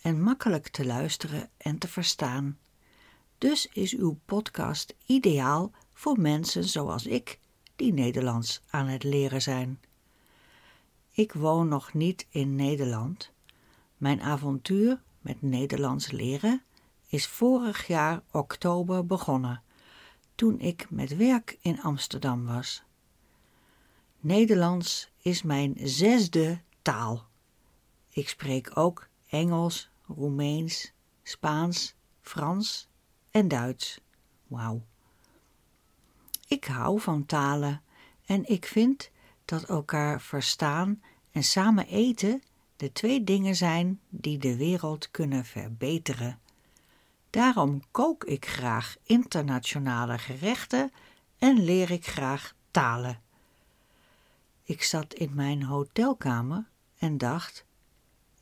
en 0.00 0.22
makkelijk 0.22 0.68
te 0.68 0.86
luisteren 0.86 1.50
en 1.56 1.78
te 1.78 1.88
verstaan. 1.88 2.58
Dus 3.38 3.66
is 3.66 3.96
uw 3.96 4.18
podcast 4.24 4.94
ideaal 5.06 5.70
voor 5.92 6.20
mensen 6.20 6.64
zoals 6.64 7.06
ik, 7.06 7.38
die 7.76 7.92
Nederlands 7.92 8.62
aan 8.70 8.86
het 8.86 9.04
leren 9.04 9.42
zijn. 9.42 9.80
Ik 11.10 11.32
woon 11.32 11.68
nog 11.68 11.92
niet 11.94 12.26
in 12.30 12.54
Nederland. 12.54 13.30
Mijn 13.96 14.20
avontuur 14.20 15.06
met 15.28 15.42
Nederlands 15.42 16.10
leren 16.10 16.62
is 17.06 17.26
vorig 17.26 17.86
jaar 17.86 18.22
oktober 18.30 19.06
begonnen, 19.06 19.62
toen 20.34 20.60
ik 20.60 20.90
met 20.90 21.16
werk 21.16 21.58
in 21.60 21.80
Amsterdam 21.80 22.46
was. 22.46 22.82
Nederlands 24.20 25.10
is 25.22 25.42
mijn 25.42 25.74
zesde 25.82 26.60
taal. 26.82 27.26
Ik 28.08 28.28
spreek 28.28 28.70
ook 28.74 29.08
Engels, 29.28 29.90
Roemeens, 30.06 30.92
Spaans, 31.22 31.94
Frans 32.20 32.88
en 33.30 33.48
Duits. 33.48 34.00
Wauw. 34.46 34.82
Ik 36.46 36.64
hou 36.64 37.00
van 37.00 37.26
talen 37.26 37.82
en 38.26 38.48
ik 38.48 38.66
vind 38.66 39.10
dat 39.44 39.62
elkaar 39.62 40.20
verstaan 40.20 41.02
en 41.30 41.42
samen 41.42 41.86
eten 41.86 42.42
de 42.78 42.92
twee 42.92 43.24
dingen 43.24 43.56
zijn 43.56 44.00
die 44.08 44.38
de 44.38 44.56
wereld 44.56 45.10
kunnen 45.10 45.44
verbeteren. 45.44 46.38
Daarom 47.30 47.82
kook 47.90 48.24
ik 48.24 48.46
graag 48.46 48.96
internationale 49.02 50.18
gerechten 50.18 50.90
en 51.38 51.64
leer 51.64 51.90
ik 51.90 52.06
graag 52.06 52.54
talen. 52.70 53.20
Ik 54.62 54.82
zat 54.82 55.14
in 55.14 55.34
mijn 55.34 55.62
hotelkamer 55.62 56.64
en 56.98 57.18
dacht: 57.18 57.64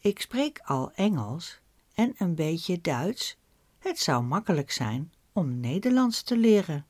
ik 0.01 0.21
spreek 0.21 0.61
al 0.65 0.93
Engels 0.95 1.61
en 1.95 2.15
een 2.19 2.35
beetje 2.35 2.81
Duits. 2.81 3.37
Het 3.79 3.99
zou 3.99 4.23
makkelijk 4.25 4.71
zijn 4.71 5.13
om 5.33 5.61
Nederlands 5.61 6.23
te 6.23 6.37
leren. 6.37 6.87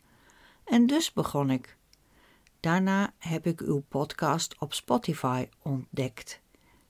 En 0.65 0.87
dus 0.87 1.13
begon 1.13 1.51
ik. 1.51 1.77
Daarna 2.61 3.13
heb 3.19 3.47
ik 3.47 3.61
uw 3.61 3.85
podcast 3.89 4.59
op 4.59 4.75
Spotify 4.75 5.49
ontdekt. 5.63 6.41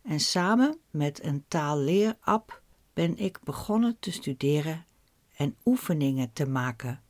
En 0.06 0.20
samen 0.20 0.78
met 0.90 1.24
een 1.24 1.44
taalleerapp 1.48 2.62
ben 2.92 3.18
ik 3.18 3.40
begonnen 3.44 3.96
te 3.98 4.12
studeren 4.12 4.84
en 5.36 5.56
oefeningen 5.64 6.32
te 6.32 6.46
maken. 6.46 7.02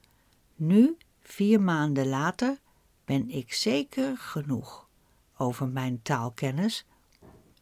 Nu, 0.54 0.96
vier 1.20 1.60
maanden 1.60 2.08
later, 2.08 2.58
ben 3.04 3.30
ik 3.30 3.52
zeker 3.52 4.16
genoeg 4.16 4.88
over 5.36 5.68
mijn 5.68 6.02
taalkennis 6.02 6.86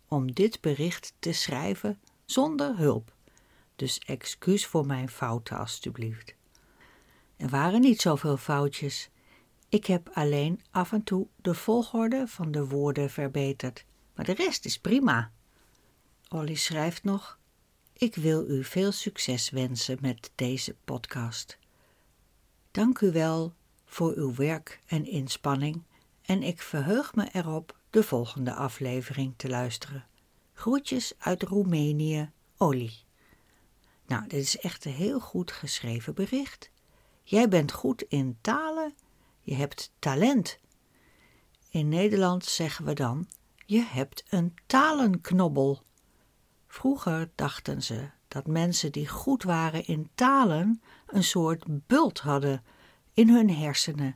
om 0.09 0.33
dit 0.33 0.61
bericht 0.61 1.15
te 1.19 1.33
schrijven 1.33 2.01
zonder 2.25 2.77
hulp. 2.77 3.15
Dus 3.77 3.99
excuus 3.99 4.67
voor 4.67 4.87
mijn 4.87 5.09
fouten, 5.09 5.59
alstublieft. 5.59 6.35
Er 7.37 7.49
waren 7.49 7.81
niet 7.81 8.01
zoveel 8.01 8.37
foutjes. 8.37 9.11
Ik 9.69 9.87
heb 9.87 10.11
alleen 10.13 10.61
af 10.71 10.93
en 10.93 11.05
toe 11.05 11.27
de 11.37 11.55
volgorde 11.55 12.27
van 12.29 12.51
de 12.51 12.67
woorden 12.67 13.11
verbeterd, 13.11 13.85
maar 14.15 14.25
de 14.25 14.35
rest 14.35 14.65
is 14.65 14.79
prima. 14.79 15.31
Olly 16.29 16.55
schrijft 16.55 17.05
nog: 17.05 17.39
Ik 17.93 18.15
wil 18.15 18.49
u 18.49 18.65
veel 18.65 18.93
succes 18.93 19.51
wensen 19.51 19.99
met 20.01 20.31
deze 20.35 20.77
podcast. 20.85 21.59
Dank 22.71 23.01
u 23.01 23.13
wel 23.13 23.55
voor 23.85 24.13
uw 24.15 24.35
werk 24.35 24.81
en 24.87 25.07
inspanning 25.07 25.83
en 26.23 26.43
ik 26.43 26.63
verheug 26.63 27.15
me 27.15 27.29
erop 27.33 27.77
de 27.91 28.03
volgende 28.03 28.55
aflevering 28.55 29.35
te 29.37 29.49
luisteren. 29.49 30.07
Groetjes 30.53 31.13
uit 31.19 31.43
Roemenië, 31.43 32.31
Olly. 32.57 32.93
Nou, 34.07 34.27
dit 34.27 34.43
is 34.43 34.59
echt 34.59 34.85
een 34.85 34.93
heel 34.93 35.21
goed 35.21 35.53
geschreven 35.53 36.15
bericht. 36.15 36.71
Jij 37.23 37.49
bent 37.49 37.73
goed 37.73 38.03
in 38.03 38.39
talen, 38.41 38.95
je 39.41 39.55
hebt 39.55 39.93
talent. 39.99 40.59
In 41.71 41.89
Nederland 41.89 42.45
zeggen 42.45 42.85
we 42.85 42.93
dan: 42.93 43.29
Je 43.67 43.83
hebt 43.83 44.25
een 44.29 44.55
talenknobbel. 44.67 45.83
Vroeger 46.67 47.31
dachten 47.35 47.83
ze 47.83 48.09
dat 48.29 48.47
mensen 48.47 48.93
die 48.93 49.09
goed 49.09 49.43
waren 49.43 49.87
in 49.87 50.11
talen 50.15 50.83
een 51.07 51.25
soort 51.25 51.87
bult 51.87 52.21
hadden 52.21 52.65
in 53.13 53.29
hun 53.29 53.51
hersenen 53.51 54.15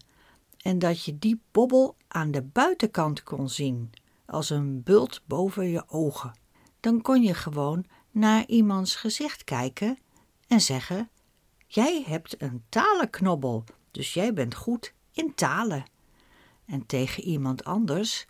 en 0.59 0.79
dat 0.79 1.05
je 1.05 1.19
die 1.19 1.41
bobbel 1.51 1.97
aan 2.09 2.31
de 2.31 2.43
buitenkant 2.43 3.23
kon 3.23 3.49
zien, 3.49 3.91
als 4.27 4.51
een 4.51 4.83
bult 4.83 5.23
boven 5.27 5.69
je 5.69 5.89
ogen. 5.89 6.39
Dan 6.81 7.03
kon 7.03 7.23
je 7.23 7.35
gewoon 7.35 7.85
naar 8.11 8.47
iemands 8.47 8.97
gezicht 8.97 9.45
kijken 9.45 9.99
en 10.47 10.61
zeggen: 10.61 11.09
Jij 11.67 12.03
hebt 12.07 12.43
een 12.43 12.65
talenknobbel, 12.69 13.65
dus 13.91 14.15
jij 14.15 14.33
bent 14.33 14.55
goed 14.55 14.95
in 15.13 15.35
talen. 15.35 15.85
En 16.67 16.87
tegen 16.87 17.23
iemand 17.23 17.65
anders: 17.65 18.27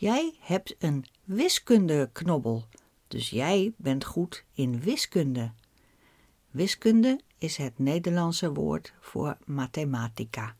Jij 0.00 0.34
hebt 0.40 0.74
een 0.78 1.04
wiskundeknobbel, 1.24 2.68
dus 3.08 3.30
jij 3.30 3.72
bent 3.76 4.04
goed 4.04 4.44
in 4.52 4.80
wiskunde. 4.80 5.52
Wiskunde 6.50 7.20
is 7.38 7.56
het 7.56 7.78
Nederlandse 7.78 8.52
woord 8.52 8.92
voor 9.00 9.36
mathematica. 9.44 10.54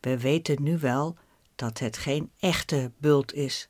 We 0.00 0.18
weten 0.18 0.62
nu 0.62 0.78
wel 0.78 1.16
dat 1.54 1.78
het 1.78 1.96
geen 1.96 2.30
echte 2.38 2.92
bult 2.98 3.32
is, 3.32 3.68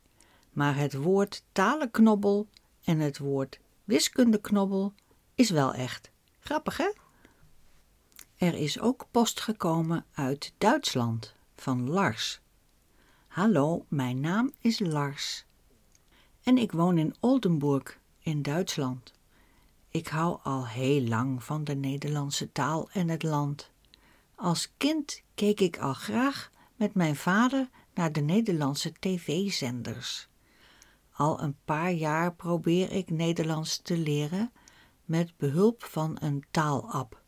maar 0.51 0.75
het 0.75 0.93
woord 0.93 1.43
talenknobbel 1.51 2.47
en 2.83 2.99
het 2.99 3.17
woord 3.17 3.59
wiskundeknobbel 3.83 4.93
is 5.35 5.49
wel 5.49 5.73
echt. 5.73 6.11
Grappig, 6.39 6.77
hè? 6.77 6.91
Er 8.35 8.53
is 8.53 8.79
ook 8.79 9.07
post 9.11 9.39
gekomen 9.39 10.05
uit 10.13 10.53
Duitsland 10.57 11.33
van 11.55 11.89
Lars. 11.89 12.43
Hallo, 13.35 13.85
mijn 13.87 14.19
naam 14.19 14.51
is 14.59 14.79
Lars. 14.79 15.45
En 16.43 16.57
ik 16.57 16.71
woon 16.71 16.97
in 16.97 17.15
Oldenburg 17.19 17.99
in 18.19 18.41
Duitsland. 18.41 19.13
Ik 19.89 20.07
hou 20.07 20.39
al 20.43 20.67
heel 20.67 21.01
lang 21.01 21.43
van 21.43 21.63
de 21.63 21.75
Nederlandse 21.75 22.51
taal 22.51 22.89
en 22.91 23.09
het 23.09 23.23
land. 23.23 23.71
Als 24.35 24.71
kind 24.77 25.21
keek 25.33 25.59
ik 25.59 25.77
al 25.77 25.93
graag 25.93 26.51
met 26.75 26.93
mijn 26.93 27.15
vader 27.15 27.69
naar 27.93 28.11
de 28.11 28.21
Nederlandse 28.21 28.93
tv-zenders. 28.99 30.27
Al 31.11 31.41
een 31.41 31.57
paar 31.65 31.91
jaar 31.91 32.33
probeer 32.33 32.91
ik 32.91 33.09
Nederlands 33.09 33.77
te 33.77 33.97
leren 33.97 34.51
met 35.05 35.37
behulp 35.37 35.83
van 35.83 36.17
een 36.19 36.45
taalapp. 36.51 37.21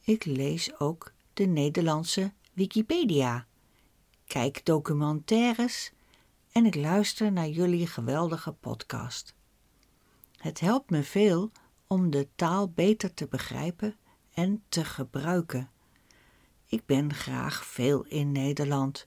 Ik 0.00 0.24
lees 0.24 0.78
ook 0.78 1.12
de 1.34 1.44
Nederlandse 1.44 2.32
Wikipedia, 2.52 3.46
kijk 4.32 4.64
documentaires 4.64 5.92
en 6.52 6.66
ik 6.66 6.74
luister 6.74 7.32
naar 7.32 7.48
jullie 7.48 7.86
geweldige 7.86 8.52
podcast. 8.52 9.34
Het 10.36 10.60
helpt 10.60 10.90
me 10.90 11.02
veel 11.02 11.50
om 11.86 12.10
de 12.10 12.28
taal 12.34 12.68
beter 12.68 13.14
te 13.14 13.26
begrijpen 13.26 13.96
en 14.34 14.62
te 14.68 14.84
gebruiken. 14.84 15.70
Ik 16.66 16.86
ben 16.86 17.14
graag 17.14 17.66
veel 17.66 18.04
in 18.04 18.32
Nederland, 18.32 19.06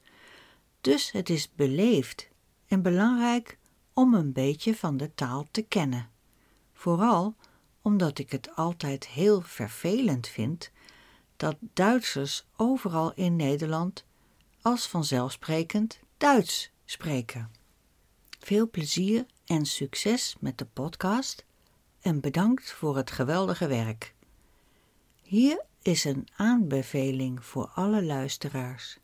dus 0.82 1.12
het 1.12 1.30
is 1.30 1.52
beleefd 1.56 2.30
en 2.68 2.82
belangrijk 2.82 3.58
om 3.94 4.14
een 4.14 4.34
beetje 4.34 4.76
van 4.76 4.98
de 4.98 5.14
taal 5.16 5.48
te 5.52 5.62
kennen. 5.62 6.10
Vooral 6.74 7.36
omdat 7.82 8.20
ik 8.20 8.32
het 8.32 8.56
altijd 8.56 9.08
heel 9.08 9.42
vervelend 9.42 10.28
vind 10.28 10.72
dat 11.36 11.56
Duitsers 11.60 12.46
overal 12.56 13.14
in 13.14 13.36
Nederland 13.36 14.06
als 14.66 14.88
vanzelfsprekend 14.88 16.00
Duits 16.18 16.72
spreken. 16.86 17.52
Veel 18.40 18.70
plezier 18.70 19.26
en 19.46 19.66
succes 19.66 20.36
met 20.40 20.58
de 20.58 20.66
podcast 20.66 21.46
en 22.02 22.20
bedankt 22.20 22.72
voor 22.72 22.98
het 22.98 23.12
geweldige 23.12 23.68
werk. 23.68 24.16
Hier 25.22 25.66
is 25.82 26.04
een 26.04 26.28
aanbeveling 26.36 27.46
voor 27.46 27.68
alle 27.68 28.04
luisteraars. 28.04 28.98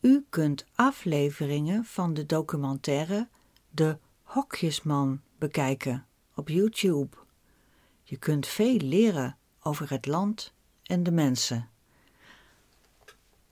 U 0.00 0.26
kunt 0.28 0.66
afleveringen 0.74 1.84
van 1.84 2.14
de 2.14 2.26
documentaire 2.26 3.28
De 3.70 3.98
Hokjesman 4.22 5.20
bekijken 5.38 6.06
op 6.34 6.48
YouTube. 6.48 7.16
Je 8.02 8.16
kunt 8.16 8.46
veel 8.46 8.76
leren 8.76 9.38
over 9.60 9.90
het 9.90 10.06
land 10.06 10.52
en 10.82 11.02
de 11.02 11.12
mensen. 11.12 11.70